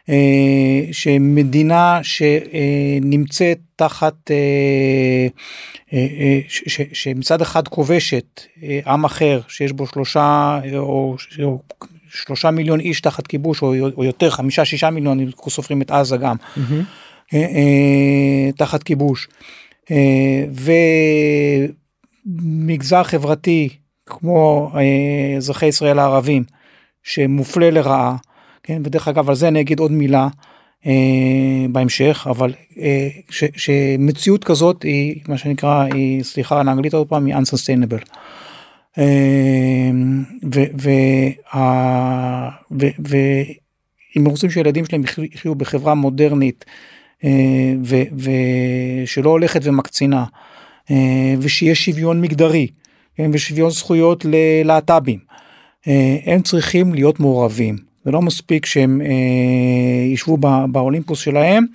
[0.09, 5.27] אה, שמדינה שנמצאת תחת אה,
[6.93, 8.41] שמצד אחד כובשת
[8.87, 11.15] עם אחר שיש בו שלושה או
[12.15, 16.17] שלושה מיליון איש תחת כיבוש או, או יותר חמישה שישה מיליון אם סופרים את עזה
[16.17, 17.35] גם mm-hmm.
[18.57, 19.27] תחת כיבוש
[22.25, 23.69] ומגזר חברתי
[24.05, 24.71] כמו
[25.37, 26.43] אזרחי ישראל הערבים
[27.03, 28.15] שמופלה לרעה
[28.63, 30.27] כן ודרך אגב על זה אני אגיד עוד מילה
[30.85, 37.07] אה, בהמשך אבל אה, ש, שמציאות כזאת היא מה שנקרא היא סליחה על האנגלית עוד
[37.07, 38.05] פעם היא unsustainable.
[38.97, 40.23] אמ,
[42.99, 46.65] ואם רוצים שילדים שלהם יחיו בחברה מודרנית
[47.23, 47.73] אה,
[49.03, 50.25] ושלא הולכת ומקצינה
[50.91, 52.67] אה, ושיש שוויון מגדרי
[53.15, 55.19] כן, ושוויון זכויות ללהט"בים
[55.87, 57.77] אה, הם צריכים להיות מעורבים.
[58.05, 59.01] זה לא מספיק שהם
[60.13, 60.37] ישבו
[60.71, 61.65] באולימפוס שלהם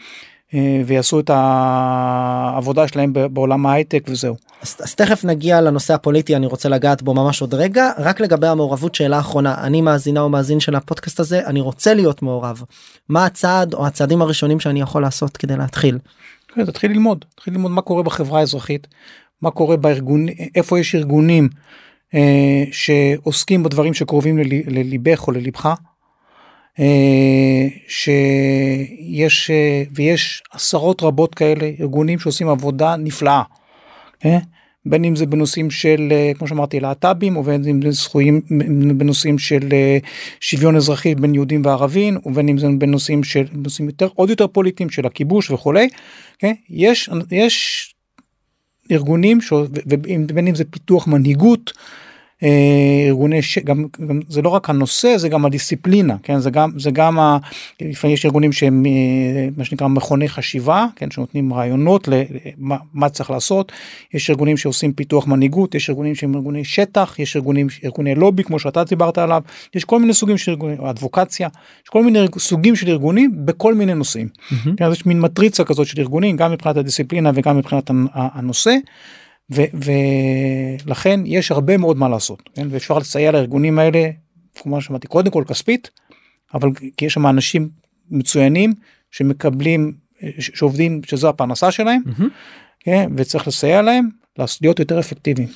[0.87, 4.37] ויעשו את העבודה שלהם בעולם ההייטק וזהו.
[4.63, 8.47] אז, אז תכף נגיע לנושא הפוליטי אני רוצה לגעת בו ממש עוד רגע רק לגבי
[8.47, 12.63] המעורבות שאלה אחרונה אני מאזינה או מאזין של הפודקאסט הזה אני רוצה להיות מעורב
[13.09, 15.99] מה הצעד או הצעדים הראשונים שאני יכול לעשות כדי להתחיל.
[16.55, 18.87] כן, תתחיל ללמוד תתחיל ללמוד מה קורה בחברה האזרחית
[19.43, 21.49] מה קורה בארגון איפה יש ארגונים
[22.15, 25.75] אה, שעוסקים בדברים שקרובים לליבך או ללבך.
[26.81, 33.43] אה, שיש אה, ויש עשרות רבות כאלה ארגונים שעושים עבודה נפלאה.
[34.25, 34.39] אה?
[34.87, 38.41] בין אם זה בנושאים של כמו שאמרתי להט"בים ובין אם זה זכויים
[38.97, 39.69] בנושאים של
[40.41, 44.91] שוויון אזרחי בין יהודים וערבים ובין אם זה בנושאים של נושאים יותר עוד יותר פוליטיים
[44.91, 45.89] של הכיבוש וכולי.
[46.39, 46.53] כן?
[46.71, 47.95] יש יש
[48.91, 49.39] ארגונים
[49.87, 51.73] ובין אם זה פיתוח מנהיגות.
[52.43, 53.59] אה, ארגוני ש...
[53.59, 57.39] גם, גם זה לא רק הנושא זה גם הדיסציפלינה כן זה גם זה גם ה...
[57.81, 63.31] לפעמים יש ארגונים שהם אה, מה שנקרא מכוני חשיבה כן שנותנים רעיונות למה מה צריך
[63.31, 63.73] לעשות
[64.15, 68.59] יש ארגונים שעושים פיתוח מנהיגות יש ארגונים שהם ארגוני שטח יש ארגונים ארגוני לובי כמו
[68.59, 69.43] שאתה דיברת עליו
[69.75, 71.49] יש כל מיני סוגים של ארגונים אדבוקציה
[71.85, 74.29] יש כל מיני סוגים של ארגונים בכל מיני נושאים.
[74.29, 74.71] Mm-hmm.
[74.77, 78.77] כן, יש מין מטריצה כזאת של ארגונים גם מבחינת הדיסציפלינה וגם מבחינת הנושא.
[79.51, 82.69] ולכן יש הרבה מאוד מה לעשות כן?
[82.71, 84.11] ואפשר לסייע לארגונים האלה
[84.55, 85.91] כמו שאמרתי קודם כל כספית
[86.55, 87.69] אבל כי יש שם אנשים
[88.11, 88.75] מצוינים
[89.11, 89.95] שמקבלים
[90.39, 92.03] שעובדים שזו הפרנסה שלהם
[92.81, 94.09] כן, וצריך לסייע להם
[94.61, 95.49] להיות יותר אפקטיביים.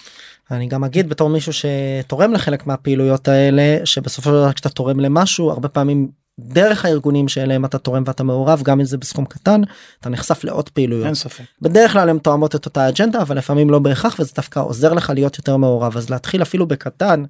[0.51, 5.51] אני גם אגיד בתור מישהו שתורם לחלק מהפעילויות האלה שבסופו של דבר כשאתה תורם למשהו
[5.51, 6.09] הרבה פעמים
[6.41, 9.61] דרך הארגונים שאליהם אתה תורם ואתה מעורב גם אם זה בסכום קטן
[10.01, 11.45] אתה נחשף לעוד פעילויות אין ספק.
[11.63, 15.11] בדרך כלל הן תואמות את אותה אג'נדה אבל לפעמים לא בהכרח וזה דווקא עוזר לך
[15.15, 17.25] להיות יותר מעורב אז להתחיל אפילו בקטן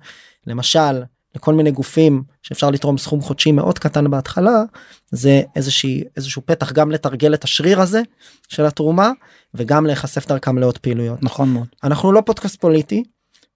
[0.46, 1.02] למשל
[1.34, 4.62] לכל מיני גופים שאפשר לתרום סכום חודשי מאוד קטן בהתחלה
[5.10, 8.02] זה איזושהי איזשהו פתח גם לתרגל את השריר הזה
[8.48, 9.10] של התרומה
[9.54, 11.22] וגם להיחשף דרכם לעוד פעילויות.
[11.22, 11.66] נכון מאוד.
[11.84, 13.04] אנחנו לא פודקאסט פוליטי.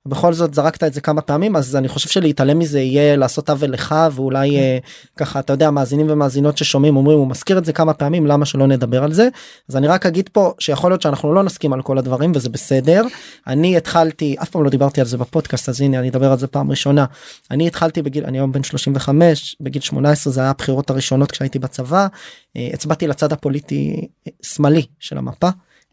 [0.06, 3.70] בכל זאת זרקת את זה כמה פעמים אז אני חושב שלהתעלם מזה יהיה לעשות עוול
[3.70, 4.78] לך ואולי אה,
[5.16, 8.66] ככה אתה יודע מאזינים ומאזינות ששומעים אומרים הוא מזכיר את זה כמה פעמים למה שלא
[8.66, 9.28] נדבר על זה?
[9.68, 13.02] אז אני רק אגיד פה שיכול להיות שאנחנו לא נסכים על כל הדברים וזה בסדר.
[13.46, 16.46] אני התחלתי אף פעם לא דיברתי על זה בפודקאסט אז הנה אני אדבר על זה
[16.46, 17.04] פעם ראשונה.
[17.50, 22.06] אני התחלתי בגיל אני היום בן 35 בגיל 18 זה היה הבחירות הראשונות כשהייתי בצבא.
[22.56, 25.48] אה, הצבעתי לצד הפוליטי אה, שמאלי של המפה.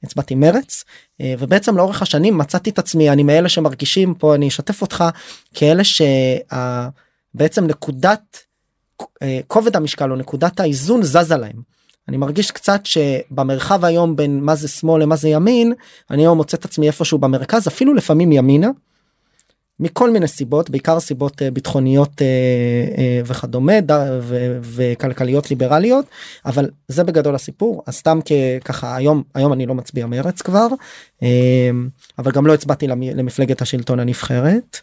[0.06, 0.84] הצבעתי מרץ
[1.22, 5.04] אה, ובעצם לאורך השנים מצאתי את עצמי אני מאלה שמרגישים פה אני אשתף אותך
[5.54, 8.38] כאלה שבעצם נקודת
[9.22, 11.76] אה, כובד המשקל או נקודת האיזון זזה להם.
[12.08, 15.74] אני מרגיש קצת שבמרחב היום בין מה זה שמאל למה זה ימין
[16.12, 18.70] אני היום מוצא את עצמי איפשהו במרכז אפילו לפעמים ימינה.
[19.80, 22.28] מכל מיני סיבות בעיקר סיבות אה, ביטחוניות אה,
[22.98, 23.74] אה, וכדומה
[24.62, 26.06] וכלכליות ליברליות
[26.46, 28.20] אבל זה בגדול הסיפור אז סתם
[28.66, 30.68] ככה היום היום אני לא מצביע מרץ כבר
[32.20, 34.80] אבל גם לא הצבעתי למפלגת השלטון הנבחרת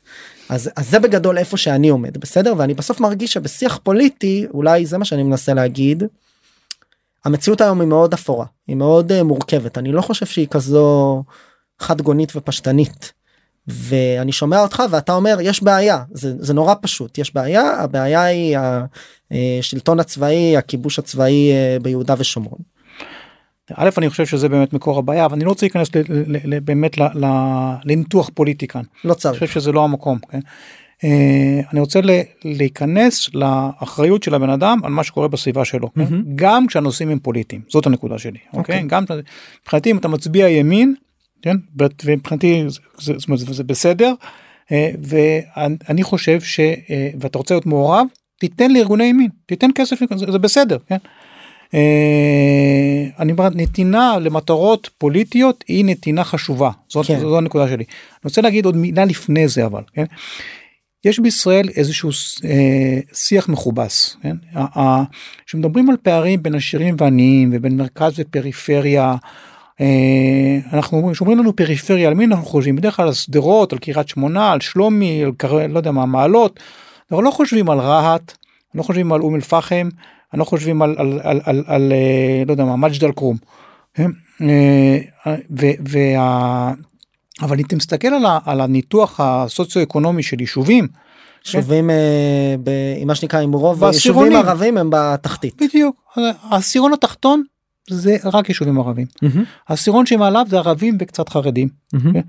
[0.48, 4.98] אז, אז זה בגדול איפה שאני עומד בסדר ואני בסוף מרגיש שבשיח פוליטי אולי זה
[4.98, 6.02] מה שאני מנסה להגיד.
[7.24, 11.22] המציאות היום היא מאוד אפורה היא מאוד מורכבת אני לא חושב שהיא כזו
[11.78, 13.21] חד גונית ופשטנית.
[13.68, 18.58] ואני שומע אותך ואתה אומר יש בעיה זה, זה נורא פשוט יש בעיה הבעיה היא
[19.58, 22.58] השלטון הצבאי הכיבוש הצבאי אה, ביהודה ושומרון.
[23.74, 25.88] א' אני חושב שזה באמת מקור הבעיה אבל אני לא רוצה להיכנס
[26.64, 26.96] באמת
[27.84, 28.82] לניתוח פוליטי כאן.
[29.04, 29.42] לא צריך.
[29.42, 30.18] אני חושב שזה לא המקום.
[30.30, 30.40] כן?
[31.04, 32.00] אה, אני רוצה
[32.44, 36.08] להיכנס לאחריות של הבן אדם על מה שקורה בסביבה שלו mm-hmm.
[36.08, 36.20] כן?
[36.34, 38.82] גם כשהנושאים הם פוליטיים זאת הנקודה שלי אוקיי okay.
[38.82, 38.82] אוקיי?
[38.88, 39.04] גם
[39.62, 40.94] מבחינתי אם אתה מצביע ימין
[41.42, 41.56] כן
[42.04, 44.14] ומבחינתי זה, זה, זה, זה בסדר
[44.72, 46.60] אה, ואני חושב ש...
[46.60, 48.06] אה, ואתה רוצה להיות מעורב
[48.40, 50.96] תיתן לארגוני ימין תיתן כסף זה, זה בסדר כן.
[51.74, 57.20] אה, אני אומר נתינה למטרות פוליטיות היא נתינה חשובה זאת, כן.
[57.20, 57.84] זו הנקודה שלי.
[57.84, 57.84] אני
[58.24, 60.04] רוצה להגיד עוד מילה לפני זה אבל כן.
[61.04, 62.10] יש בישראל איזשהו
[62.44, 64.36] אה, שיח מכובס כן?
[65.46, 69.16] שמדברים על פערים בין עשירים ועניים ובין מרכז ופריפריה
[70.72, 74.08] אנחנו אומרים שאומרים לנו פריפריה על מי אנחנו חושבים בדרך כלל על שדרות על קריית
[74.08, 75.66] שמונה על שלומי על קר...
[75.66, 76.60] לא יודע מה מעלות.
[77.10, 78.32] אנחנו לא חושבים על רהט
[78.74, 79.88] לא חושבים על אום אל פחם
[80.34, 83.36] לא חושבים על, על, על, על, על אה, לא יודע מה מג'ד אל כרום.
[83.98, 84.06] אה,
[85.88, 86.72] וה...
[87.42, 90.88] אבל אם אתה מסתכל על, על הניתוח הסוציו-אקונומי של יישובים.
[91.46, 91.90] יישובים
[93.00, 95.62] עם מה שנקרא עם רוב יישובים ערבים הם בתחתית.
[95.62, 95.96] בדיוק
[96.42, 97.42] העשירון התחתון
[97.90, 99.06] זה רק יישובים ערבים.
[99.24, 99.38] Mm-hmm.
[99.68, 101.68] העשירון שמעליו זה ערבים וקצת חרדים.
[101.68, 102.12] Mm-hmm.
[102.12, 102.20] כן?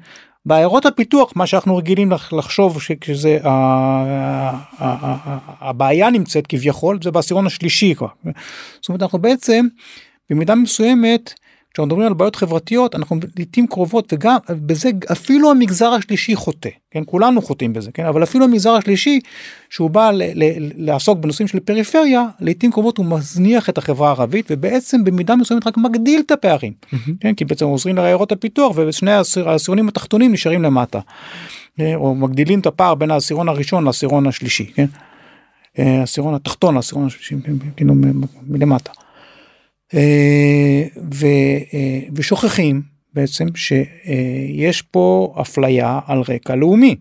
[0.46, 3.38] בעיירות הפיתוח מה שאנחנו רגילים לחשוב שזה
[5.62, 8.08] הבעיה נמצאת כביכול זה בעשירון השלישי כבר.
[8.82, 9.66] זאת אומרת אנחנו בעצם
[10.30, 11.34] במידה מסוימת
[11.74, 17.04] כשאנחנו מדברים על בעיות חברתיות אנחנו לעיתים קרובות וגם בזה אפילו המגזר השלישי חוטא כן
[17.06, 19.20] כולנו חוטאים בזה כן אבל אפילו המגזר השלישי
[19.70, 24.46] שהוא בא ל- ל- לעסוק בנושאים של פריפריה לעיתים קרובות הוא מזניח את החברה הערבית
[24.50, 27.12] ובעצם במידה מסוימת רק מגדיל את הפערים mm-hmm.
[27.20, 29.12] כן כי בעצם עוזרים לעיירות הפיתוח ושני
[29.46, 31.00] העשירונים התחתונים נשארים למטה
[31.80, 34.86] אה, או מגדילים את הפער בין העשירון הראשון לעשירון השלישי כן.
[35.80, 37.36] אה, העשירון התחתון לעשירון השלישי
[37.76, 37.94] כאילו
[38.48, 38.92] מלמטה.
[38.92, 39.04] אה,
[41.14, 41.26] ו,
[41.74, 42.82] אה, ושוכחים
[43.14, 46.96] בעצם שיש פה אפליה על רקע לאומי.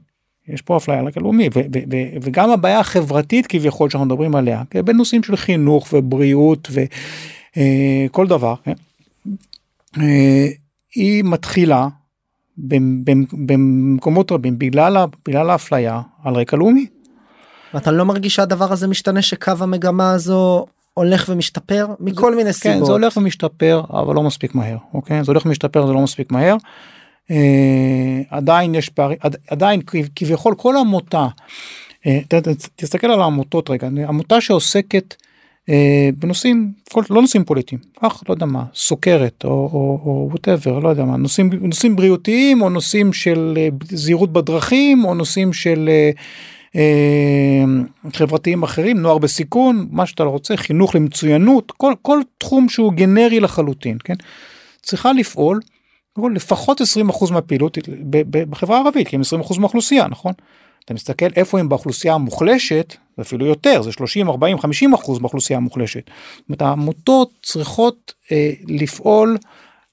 [0.49, 4.35] יש פה אפליה על רקע לאומי ו- ו- ו- וגם הבעיה החברתית כביכול שאנחנו מדברים
[4.35, 8.73] עליה כן, בנושאים של חינוך ובריאות וכל אה, דבר כן?
[10.95, 11.89] היא מתחילה
[13.33, 14.97] במקומות רבים בגלל,
[15.29, 16.87] בגלל האפליה על רקע לאומי.
[17.75, 22.79] ואתה לא מרגיש שהדבר הזה משתנה שקו המגמה הזו הולך ומשתפר מכל זה, מיני סיבות.
[22.79, 26.33] כן, זה הולך ומשתפר אבל לא מספיק מהר אוקיי זה הולך ומשתפר זה לא מספיק
[26.33, 26.57] מהר.
[27.31, 29.19] אה, עדיין יש פערים
[29.49, 29.81] עדיין
[30.17, 31.27] כביכול כל עמותה
[32.07, 35.15] אה, ת, ת, תסתכל על העמותות רגע עמותה שעוסקת
[35.69, 41.05] אה, בנושאים כל, לא נושאים פוליטיים אך לא יודע מה סוכרת או ווטאבר לא יודע
[41.05, 46.11] מה נושאים נושאים בריאותיים או נושאים של אה, זהירות בדרכים או נושאים של אה,
[48.13, 53.99] חברתיים אחרים, נוער בסיכון, מה שאתה רוצה, חינוך למצוינות, כל, כל תחום שהוא גנרי לחלוטין,
[54.05, 54.15] כן?
[54.83, 55.61] צריכה לפעול
[56.35, 57.79] לפחות 20% מהפעילות
[58.31, 60.33] בחברה הערבית, כי הם 20% מהאוכלוסייה, נכון?
[60.85, 66.11] אתה מסתכל איפה הם באוכלוסייה המוחלשת, ואפילו יותר, זה 30, 40, 50 אחוז באוכלוסייה המוחלשת.
[66.37, 69.39] זאת אומרת, העמותות צריכות אה, לפעול,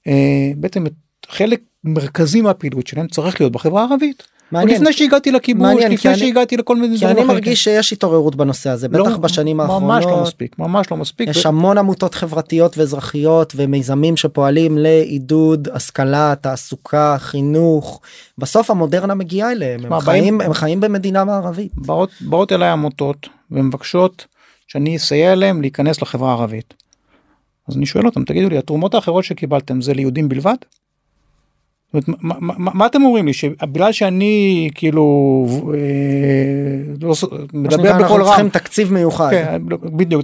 [0.06, 0.84] אה, בעצם
[1.26, 4.22] חלק מרכזי מהפעילות שלהם צריך להיות בחברה הערבית.
[4.52, 4.76] מעניין.
[4.76, 7.16] לפני שהגעתי לכיבוש, מעניין, לפני שהגעתי לכל מיני דברים אחרים.
[7.16, 9.82] כי אני מרגיש שיש התעוררות בנושא הזה, לא, בטח בשנים האחרונות.
[9.82, 11.28] ממש לא מספיק, ממש לא מספיק.
[11.28, 11.48] יש ו...
[11.48, 18.00] המון עמותות חברתיות ואזרחיות ומיזמים שפועלים לעידוד השכלה, תעסוקה, חינוך.
[18.38, 21.72] בסוף המודרנה מגיעה אליהם, הם, חיים, הם חיים במדינה מערבית.
[21.76, 24.26] באות, באות אליי עמותות ומבקשות
[24.66, 26.74] שאני אסייע להם להיכנס לחברה הערבית.
[27.68, 30.56] אז אני שואל אותם, תגידו לי, התרומות האחרות שקיבלתם זה ליהודים בלבד?
[31.94, 33.32] אומרת, מה, מה, מה אתם אומרים לי?
[33.32, 37.14] שבגלל שאני כאילו אה, לא,
[37.52, 40.22] מדבר בקול רם, אנחנו צריכים תקציב מיוחד, כן, לא, בדיוק,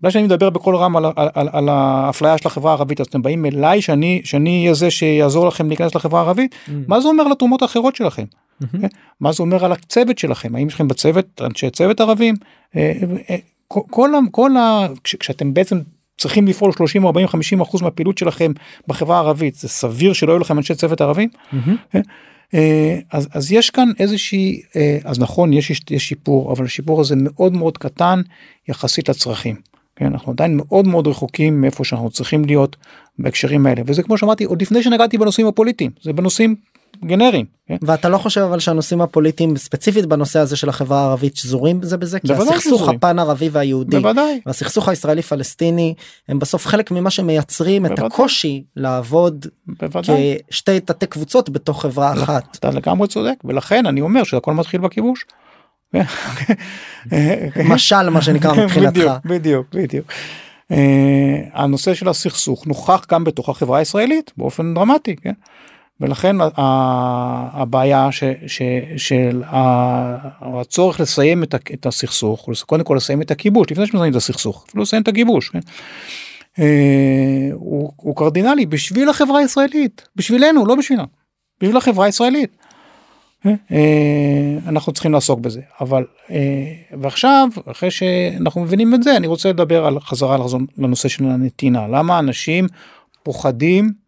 [0.00, 3.22] בגלל שאני מדבר בקול רם על, על, על, על האפליה של החברה הערבית אז אתם
[3.22, 6.70] באים אליי שאני שאני אהיה זה שיעזור לכם להיכנס לחברה הערבית, mm.
[6.88, 8.24] מה זה אומר לתרומות האחרות שלכם?
[8.62, 8.66] Mm-hmm.
[9.20, 10.54] מה זה אומר על הצוות שלכם?
[10.54, 12.34] האם יש לכם בצוות אנשי צוות ערבים?
[12.76, 12.92] אה,
[13.30, 13.36] אה,
[13.68, 14.86] כל, כל, כל ה...
[15.04, 15.80] כשאתם בעצם
[16.18, 18.52] צריכים לפעול 30 40 50 אחוז מהפעילות שלכם
[18.88, 21.28] בחברה הערבית זה סביר שלא יהיו לכם אנשי צוות ערבים.
[21.52, 21.96] Mm-hmm.
[23.12, 27.52] אז אז יש כאן איזושהי אה, אז נכון יש יש שיפור אבל השיפור הזה מאוד
[27.52, 28.20] מאוד קטן
[28.68, 29.56] יחסית לצרכים.
[29.96, 32.76] כן, אנחנו עדיין מאוד מאוד רחוקים מאיפה שאנחנו צריכים להיות
[33.18, 36.54] בהקשרים האלה וזה כמו שאמרתי עוד לפני שנגעתי בנושאים הפוליטיים זה בנושאים
[37.04, 37.46] גנריים.
[37.68, 37.76] כן?
[37.82, 42.20] ואתה לא חושב אבל שהנושאים הפוליטיים ספציפית בנושא הזה של החברה הערבית שזורים בזה בזה
[42.20, 42.88] כי הסכסוך.
[42.88, 44.40] הפן ערבי והיהודי בוודאי.
[44.46, 45.94] והסכסוך הישראלי פלסטיני
[46.28, 48.06] הם בסוף חלק ממה שמייצרים בוודאי.
[48.06, 50.38] את הקושי לעבוד בוודאי.
[50.50, 52.56] כשתי תתי קבוצות בתוך חברה אחת.
[52.56, 55.24] אתה לגמרי צודק ולכן אני אומר שהכל מתחיל בכיבוש.
[57.64, 58.96] משל מה שנקרא מבחינתך.
[58.96, 60.06] בדיוק בדיוק בדיוק.
[60.72, 60.76] Uh,
[61.52, 65.16] הנושא של הסכסוך נוכח גם בתוך החברה הישראלית באופן דרמטי.
[65.16, 65.32] כן?
[66.04, 68.62] ולכן הבעיה ש, ש,
[68.96, 69.42] של
[70.40, 75.02] הצורך לסיים את הסכסוך, קודם כל לסיים את הכיבוש, לפני שמסיימים את הסכסוך, אפילו לסיים
[75.02, 75.60] את הכיבוש, כן?
[76.58, 81.06] אה, הוא, הוא קרדינלי בשביל החברה הישראלית, בשבילנו, לא בשבילנו,
[81.60, 82.56] בשביל החברה הישראלית.
[83.46, 86.36] אה, אנחנו צריכים לעסוק בזה אבל אה,
[87.00, 90.36] ועכשיו אחרי שאנחנו מבינים את זה אני רוצה לדבר על חזרה
[90.78, 92.66] לנושא של הנתינה למה אנשים
[93.22, 94.03] פוחדים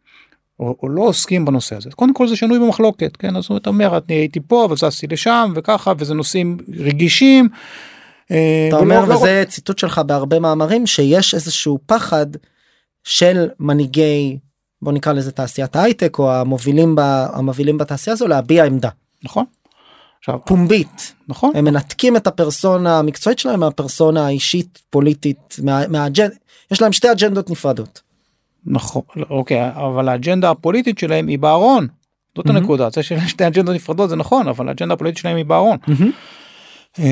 [0.61, 1.90] או, או לא עוסקים בנושא הזה.
[1.90, 3.36] קודם כל זה שנוי במחלוקת, כן?
[3.36, 7.48] אז אתה אומר, אני הייתי פה אבל זזתי לשם וככה וזה נושאים רגישים.
[8.30, 9.50] אה, אתה אומר לא, וזה לא...
[9.50, 12.26] ציטוט שלך בהרבה מאמרים שיש איזשהו פחד
[13.04, 14.38] של מנהיגי
[14.82, 17.00] בוא נקרא לזה תעשיית ההייטק או המובילים ב,
[17.32, 18.88] המובילים בתעשייה הזו להביע עמדה.
[19.24, 19.44] נכון.
[20.18, 26.28] עכשיו, פומבית נכון הם מנתקים את הפרסונה המקצועית שלהם מהפרסונה האישית פוליטית מה, מהאג'נ...
[26.70, 28.00] יש להם שתי אג'נדות נפרדות.
[28.66, 31.86] נכון אוקיי אבל האג'נדה הפוליטית שלהם היא בארון.
[32.36, 32.50] זאת mm-hmm.
[32.50, 35.76] הנקודה זה שתי אג'נדות נפרדות זה נכון אבל האג'נדה הפוליטית שלהם היא בארון.
[35.86, 37.02] Mm-hmm.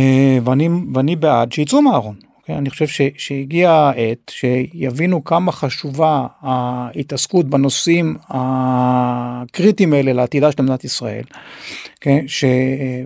[0.44, 2.14] ואני ואני בעד שיצאו מהארון.
[2.44, 2.58] אוקיי?
[2.58, 10.84] אני חושב ש, שהגיע העת שיבינו כמה חשובה ההתעסקות בנושאים הקריטיים האלה לעתידה של מדינת
[10.84, 11.24] ישראל.
[12.00, 12.24] כן?
[12.26, 12.44] ש,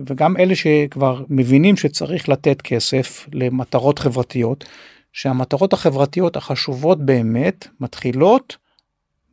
[0.07, 4.65] וגם אלה שכבר מבינים שצריך לתת כסף למטרות חברתיות
[5.13, 8.57] שהמטרות החברתיות החשובות באמת מתחילות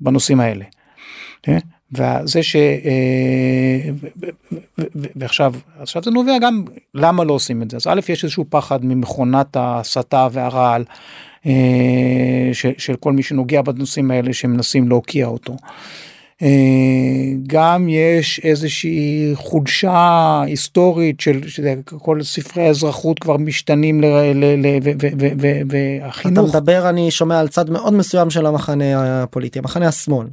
[0.00, 0.64] בנושאים האלה.
[1.42, 1.58] כן?
[1.92, 2.56] וזה ש...
[2.56, 3.90] אה,
[5.16, 6.64] ועכשיו, עכשיו זה נובע גם
[6.94, 7.76] למה לא עושים את זה.
[7.76, 10.84] אז א', יש איזשהו פחד ממכונת ההסתה והרעל
[11.46, 15.56] אה, של כל מי שנוגע בנושאים האלה שמנסים להוקיע אותו.
[16.42, 21.40] אה, גם יש איזושהי חולשה היסטורית של
[21.98, 24.04] כל ספרי האזרחות כבר משתנים
[26.02, 26.48] והחינוך.
[26.50, 30.26] אתה מדבר אני שומע על צד מאוד מסוים של המחנה הפוליטי המחנה השמאל.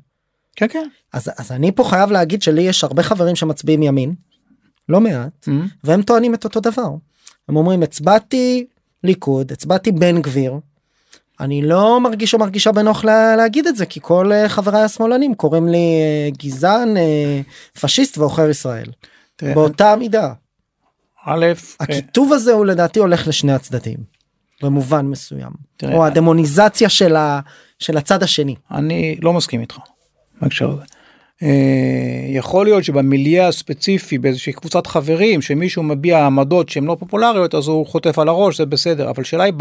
[0.56, 0.88] כן כן.
[1.14, 4.14] אז, אז אני פה חייב להגיד שלי יש הרבה חברים שמצביעים ימין.
[4.90, 5.52] לא מעט mm-hmm.
[5.84, 6.90] והם טוענים את אותו דבר.
[7.50, 8.66] הם אומרים הצבעתי
[9.04, 10.54] ליכוד הצבעתי בן גביר
[11.40, 15.36] אני לא מרגיש או מרגישה בנוח לה, להגיד את זה כי כל uh, חבריי השמאלנים
[15.36, 18.92] קוראים לי uh, גזען uh, פשיסט ועוכר ישראל
[19.36, 20.34] תראה, באותה מידה.
[21.26, 21.46] א'
[21.80, 23.98] הכיתוב הזה הוא לדעתי הולך לשני הצדדים
[24.62, 27.40] במובן מסוים תראה, או הדמוניזציה של, ה,
[27.80, 28.56] של הצד השני.
[28.72, 29.78] אני לא מסכים איתך.
[30.42, 30.93] בהקשר הזה.
[31.44, 37.68] אה, יכול להיות שבמיליה הספציפי באיזושהי קבוצת חברים שמישהו מביע עמדות שהן לא פופולריות אז
[37.68, 39.54] הוא חוטף על הראש זה בסדר אבל שאלה היא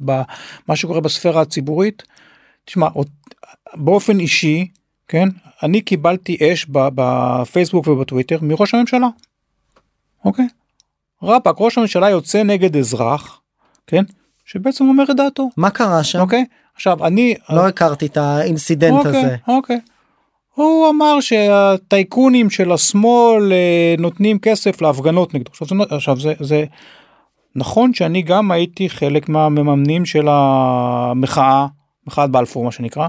[0.00, 2.02] במה שקורה בספירה הציבורית.
[2.64, 2.88] תשמע
[3.74, 4.66] באופן אישי
[5.08, 5.28] כן
[5.62, 9.08] אני קיבלתי אש בפייסבוק ובטוויטר מראש הממשלה.
[10.24, 10.46] אוקיי.
[11.22, 13.40] רפ"ק ראש הממשלה יוצא נגד אזרח,
[13.86, 14.02] כן,
[14.44, 16.20] שבעצם אומר את דעתו, מה קרה שם?
[16.20, 16.44] אוקיי?
[16.74, 19.36] עכשיו אני, לא הכרתי את האינסידנט אוקיי, הזה.
[19.48, 19.80] אוקיי.
[20.62, 25.50] הוא אמר שהטייקונים של השמאל אה, נותנים כסף להפגנות נגדו.
[25.50, 26.64] עכשיו, זה, עכשיו זה, זה
[27.56, 31.66] נכון שאני גם הייתי חלק מהמממנים של המחאה,
[32.06, 33.08] מחאת בלפור מה שנקרא,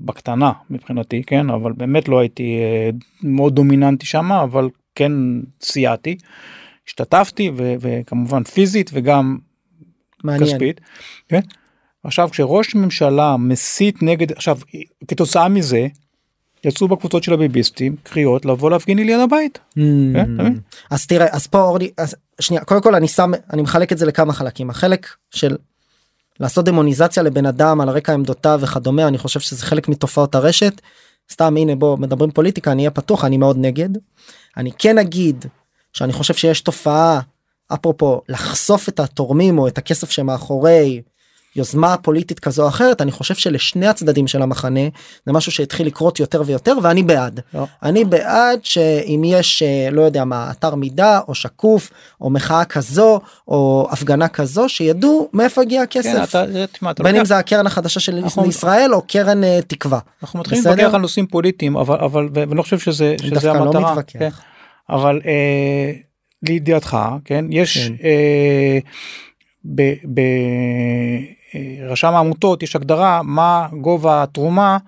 [0.00, 2.90] בקטנה מבחינתי, כן, אבל באמת לא הייתי אה,
[3.22, 5.12] מאוד דומיננטי שם, אבל כן
[5.60, 6.16] סייעתי,
[6.86, 9.38] השתתפתי ו- וכמובן פיזית וגם
[10.24, 10.50] מעניין.
[10.50, 10.80] כספית.
[11.28, 11.40] כן?
[12.04, 14.58] עכשיו כשראש ממשלה מסית נגד עכשיו
[15.08, 15.86] כתוצאה מזה
[16.64, 19.58] יצאו בקבוצות של הביביסטים קריאות לבוא להפגין לי ליד הבית.
[19.72, 20.60] אתה מבין?
[20.90, 24.06] אז תראה אז פה אורלי אז שנייה קודם כל אני שם אני מחלק את זה
[24.06, 25.56] לכמה חלקים החלק של
[26.40, 30.80] לעשות דמוניזציה לבן אדם על רקע עמדותיו וכדומה אני חושב שזה חלק מתופעות הרשת.
[31.32, 33.88] סתם הנה בוא מדברים פוליטיקה אני אהיה פתוח אני מאוד נגד.
[34.56, 35.44] אני כן אגיד
[35.92, 37.20] שאני חושב שיש תופעה
[37.74, 41.02] אפרופו לחשוף את התורמים או את הכסף שמאחורי
[41.56, 44.80] יוזמה פוליטית כזו או אחרת אני חושב שלשני הצדדים של המחנה
[45.26, 47.40] זה משהו שהתחיל לקרות יותר ויותר ואני בעד.
[47.54, 47.66] לא.
[47.82, 51.90] אני בעד שאם יש אה, לא יודע מה אתר מידע או שקוף
[52.20, 56.28] או מחאה כזו או הפגנה כזו שידעו מאיפה הגיע כן, הכסף.
[56.30, 59.58] אתה, תשמע, אתה בין אם לוקח- זה הקרן החדשה של אנחנו- ישראל או קרן אה,
[59.66, 59.98] תקווה.
[60.22, 60.64] אנחנו מתחילים?
[60.66, 63.92] להתווכח על נושאים פוליטיים אבל אבל ואני לא חושב שזה שזה דווקא לא המטרה.
[63.92, 64.18] מתווכח.
[64.18, 64.28] כן.
[64.90, 65.92] אבל אה,
[66.48, 67.92] לידיעתך כן יש כן.
[68.04, 68.78] אה,
[69.74, 70.20] ב- ב-
[71.88, 74.78] רשם העמותות יש הגדרה מה גובה התרומה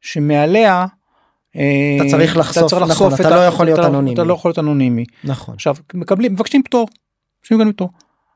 [0.00, 0.86] שמעליה.
[1.56, 4.14] אה, אתה צריך לחשוף, נכון, לחשוף אתה את לא יכול להיות אתה- אנונימי.
[4.14, 5.04] אתה לא יכול להיות אנונימי.
[5.24, 5.54] נכון.
[5.54, 6.88] עכשיו מקבלים מבקשים פטור.
[7.40, 7.88] מבקשים גם פטור.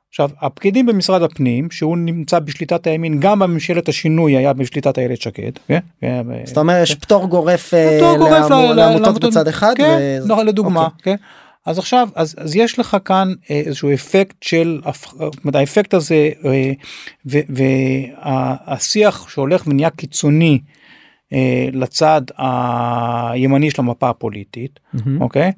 [0.09, 5.51] עכשיו הפקידים במשרד הפנים שהוא נמצא בשליטת הימין גם בממשלת השינוי היה בשליטת איילת שקד.
[5.68, 5.78] כן?
[6.01, 9.74] כן, זאת אומרת יש פטור גורף אה, פטור גורף ל- לעמותות בצד אחד.
[9.76, 11.16] כן, נכון, לדוגמה, אוקיי.
[11.16, 11.22] כן.
[11.66, 14.80] אז עכשיו אז, אז יש לך כאן אה, איזשהו אפקט של
[15.44, 16.72] אומרת, האפקט הזה אה,
[17.26, 20.58] והשיח שהולך ונהיה קיצוני
[21.32, 25.22] אה, לצד הימני של המפה הפוליטית מהמם.
[25.22, 25.52] אוקיי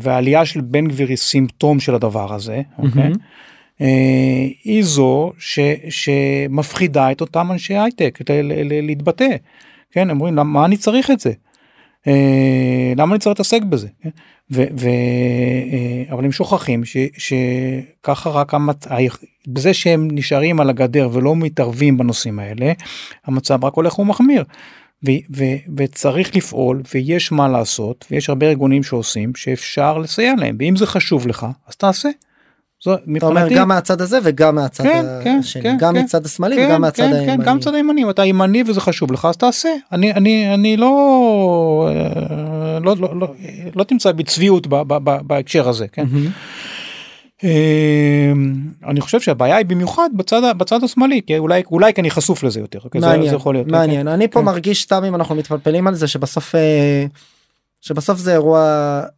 [0.00, 3.12] והעלייה של בן גביר היא סימפטום של הדבר הזה אוקיי.
[3.80, 5.58] אה, היא זו ש,
[5.88, 8.18] שמפחידה את אותם אנשי הייטק
[8.82, 9.36] להתבטא.
[9.90, 11.32] כן, אומרים למה אני צריך את זה?
[12.06, 13.88] אה, למה אני צריך להתעסק בזה?
[14.02, 14.08] כן?
[14.50, 18.52] ו, ו, אה, אבל הם שוכחים ש, שככה רק.
[18.88, 19.18] היח-
[19.48, 22.72] בזה שהם נשארים על הגדר ולא מתערבים בנושאים האלה
[23.24, 24.44] המצב רק הולך ומחמיר.
[25.06, 25.44] ו, ו,
[25.76, 31.26] וצריך לפעול ויש מה לעשות ויש הרבה ארגונים שעושים שאפשר לסייע להם ואם זה חשוב
[31.26, 32.08] לך אז תעשה.
[32.84, 36.00] זו, אתה אומר מבחינתי- גם מהצד הזה וגם מהצד כן, כן, השני כן, גם כן.
[36.02, 37.26] מצד השמאלי כן, וגם מהצד כן, הימני.
[37.26, 39.68] כן, גם מצד הימני, אם אתה ימני וזה חשוב לך אז תעשה.
[39.92, 40.92] אני אני אני לא
[41.90, 43.32] אה, לא לא לא,
[43.76, 46.04] לא תמצא בי צביעות ב- ב- ב- בהקשר הזה, כן?
[47.44, 48.32] אה,
[48.88, 52.60] אני חושב שהבעיה היא במיוחד בצד בצד השמאלי, כי אולי אולי כי אני חשוף לזה
[52.60, 53.00] יותר, אוקיי?
[53.00, 53.66] זה- מעניין, זה יכול להיות.
[53.68, 54.46] מעניין אני פה כן.
[54.46, 57.04] מרגיש סתם אם אנחנו מתפלפלים על זה שבסוף אה,
[57.80, 58.62] שבסוף זה אירוע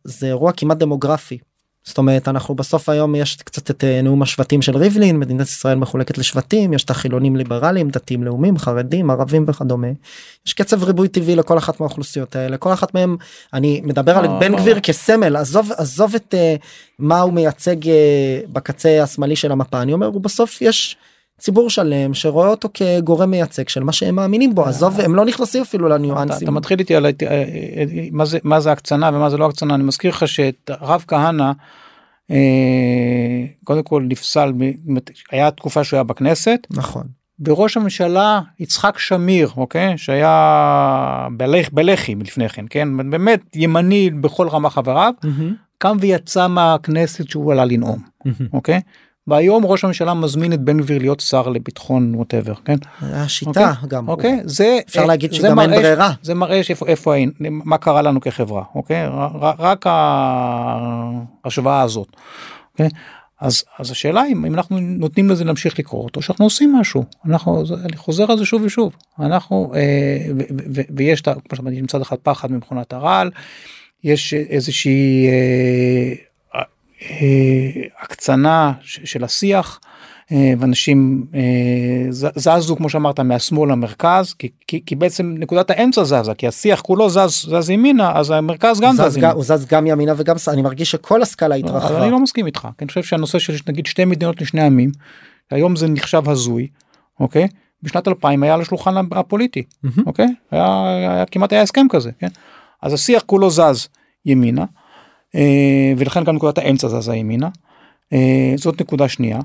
[0.04, 1.38] זה אירוע כמעט דמוגרפי.
[1.84, 5.78] זאת אומרת אנחנו בסוף היום יש קצת את אה, נאום השבטים של ריבלין מדינת ישראל
[5.78, 9.88] מחולקת לשבטים יש את החילונים ליברליים דתיים לאומים חרדים ערבים וכדומה.
[10.46, 13.16] יש קצב ריבוי טבעי לכל אחת מהאוכלוסיות האלה כל אחת מהם
[13.52, 14.56] אני מדבר על אה, בן.
[14.56, 16.56] גביר כסמל עזוב עזוב את אה,
[16.98, 17.76] מה הוא מייצג
[18.52, 20.96] בקצה השמאלי של המפה אני אומר הוא בסוף יש
[21.40, 25.62] ציבור שלם שרואה אותו כגורם מייצג של מה שהם מאמינים בו עזוב הם לא נכנסים
[25.62, 26.48] אפילו לניואנסים.
[26.48, 29.74] אתה מתחיל איתי על אה, אה, מה זה מה זה הקצנה ומה זה לא הקצנה.
[29.74, 31.52] אני מזכיר לך שאת הרב כהנא
[32.30, 32.36] אה,
[33.64, 34.52] קודם כל נפסל
[35.30, 36.66] היה תקופה שהוא היה בכנסת.
[36.70, 37.06] נכון.
[37.38, 39.98] בראש הממשלה יצחק שמיר אוקיי?
[39.98, 43.10] שהיה בלח, בלח"י לפני כן כן?
[43.10, 45.12] באמת ימני בכל רמה חבריו.
[45.78, 47.98] קם ויצא מהכנסת שהוא עלה לנאום
[48.52, 48.80] אוקיי
[49.30, 54.08] והיום ראש הממשלה מזמין את בן גביר להיות שר לביטחון ווטאבר כן השיטה גם.
[54.08, 56.12] אוקיי זה אפשר להגיד זה שגם אין ברירה.
[56.22, 59.86] זה מראה שאיפה איפה היינו מה קרה לנו כחברה אוקיי ר- רק
[61.44, 62.08] ההשוואה הזאת.
[62.72, 62.88] אוקיי?
[63.40, 67.62] אז אז השאלה אם, אם אנחנו נותנים לזה להמשיך לקרות או שאנחנו עושים משהו אנחנו
[67.84, 69.80] אני חוזר על זה שוב ושוב אנחנו אה,
[70.38, 73.30] ו, ו, ו, ויש את כמו שאמרתי מצד אחד פחד ממכונת הרעל
[74.04, 76.29] יש איזושהי אה, אה,
[78.02, 79.80] הקצנה ש- של השיח
[80.32, 81.40] אה, ואנשים אה,
[82.36, 87.10] זזו כמו שאמרת מהשמאל למרכז כי, כי, כי בעצם נקודת האמצע זזה כי השיח כולו
[87.10, 89.32] זז זז ימינה אז המרכז גם זז זז גם- ימינה.
[89.32, 92.02] הוא זז גם ימינה וגם אני מרגיש שכל הסקאלה אבל התרחבה.
[92.02, 94.90] אני לא מסכים איתך כי אני חושב שהנושא של נגיד שתי מדינות לשני עמים
[95.50, 96.68] היום זה נחשב הזוי
[97.20, 97.48] אוקיי
[97.82, 100.06] בשנת 2000 היה על השולחן הפוליטי מהמם.
[100.06, 102.28] אוקיי היה, היה כמעט היה הסכם כזה כן
[102.82, 103.88] אז השיח כולו זז
[104.26, 104.66] ימינה אה,
[105.96, 107.48] ולכן גם נקודת האמצע זזה ימינה
[108.12, 109.38] אה, זאת נקודה שנייה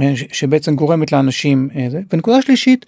[0.00, 2.00] אה, שבעצם גורמת לאנשים אה, זה.
[2.12, 2.86] ונקודה שלישית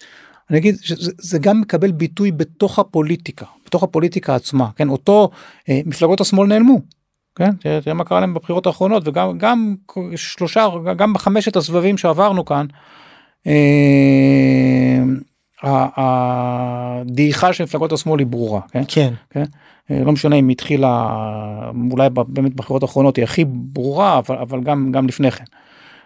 [0.49, 5.29] אני אגיד שזה זה גם מקבל ביטוי בתוך הפוליטיקה בתוך הפוליטיקה עצמה כן אותו
[5.69, 6.81] אה, מפלגות השמאל נעלמו.
[7.35, 9.75] כן תראה, תראה מה קרה להם בבחירות האחרונות וגם גם
[10.15, 12.65] שלושה גם בחמשת הסבבים שעברנו כאן.
[13.47, 15.03] אה,
[15.63, 18.83] הדעיכה של מפלגות השמאל היא ברורה כן
[19.29, 19.43] כן
[19.91, 21.09] אה, לא משנה אם התחילה
[21.91, 25.43] אולי באמת בבחירות האחרונות היא הכי ברורה אבל, אבל גם גם לפני כן.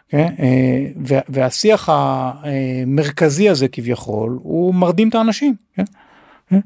[0.10, 0.34] כן?
[0.39, 5.56] אה, וה- והשיח המרכזי הזה כביכול הוא מרדים את האנשים.
[5.76, 5.84] כן?
[6.50, 6.60] כן?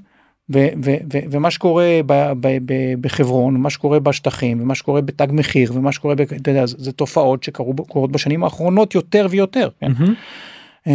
[0.54, 5.28] ו- ו- ו- ומה שקורה ב- ב- ב- בחברון מה שקורה בשטחים ומה שקורה בתג
[5.32, 9.70] מחיר ומה שקורה ב- אתה יודע, זה, זה תופעות שקרו קורות בשנים האחרונות יותר ויותר.
[9.80, 9.92] כן?
[10.00, 10.14] מהמם.
[10.88, 10.94] אה,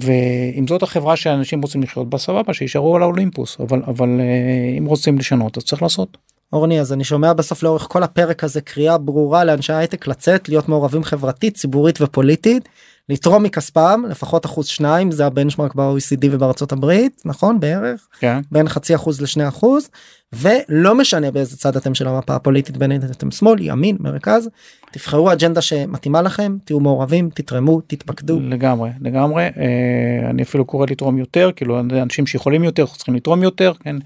[0.00, 4.84] ואם זאת החברה שאנשים רוצים לחיות בה סבבה שישארו על האולימפוס אבל אבל אה, אם
[4.84, 6.16] רוצים לשנות אז צריך לעשות.
[6.52, 10.68] אורני אז אני שומע בסוף לאורך כל הפרק הזה קריאה ברורה לאנשי הייטק לצאת להיות
[10.68, 12.68] מעורבים חברתית ציבורית ופוליטית
[13.08, 18.40] לתרום מכספם לפחות אחוז שניים זה הבנצ'מרק ב-OECD ובארצות הברית נכון בערך כן.
[18.52, 19.88] בין חצי אחוז לשני אחוז
[20.32, 24.48] ולא משנה באיזה צד אתם של המפה הפוליטית בין אם אתם שמאל ימין מרכז
[24.92, 31.18] תבחרו אג'נדה שמתאימה לכם תהיו מעורבים תתרמו תתפקדו לגמרי לגמרי אה, אני אפילו קורא לתרום
[31.18, 33.96] יותר כאילו אנשים שיכולים יותר צריכים לתרום יותר כן.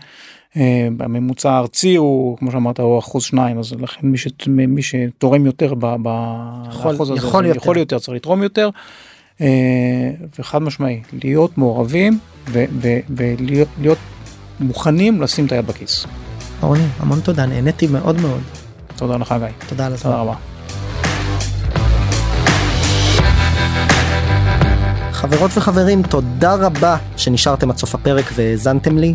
[0.57, 5.47] אה, הממוצע הארצי הוא כמו שאמרת הוא אחוז שניים אז לכן מי, ש, מי שתורם
[5.47, 7.59] יותר ב- ב- יכול- באחוז הזה יכול יותר.
[7.59, 8.71] יכול יותר צריך לתרום יותר.
[9.41, 9.47] אה,
[10.39, 13.99] וחד משמעי להיות מעורבים ולהיות להיות
[14.61, 16.07] מוכנים לשים את היד בכיס.
[16.63, 18.41] אורני המון תודה נהניתי מאוד מאוד
[18.97, 19.69] תודה לך גיא.
[19.69, 20.11] תודה על הזמן.
[20.11, 20.35] תודה רבה.
[25.13, 29.15] חברות וחברים תודה רבה שנשארתם עד סוף הפרק והאזנתם לי.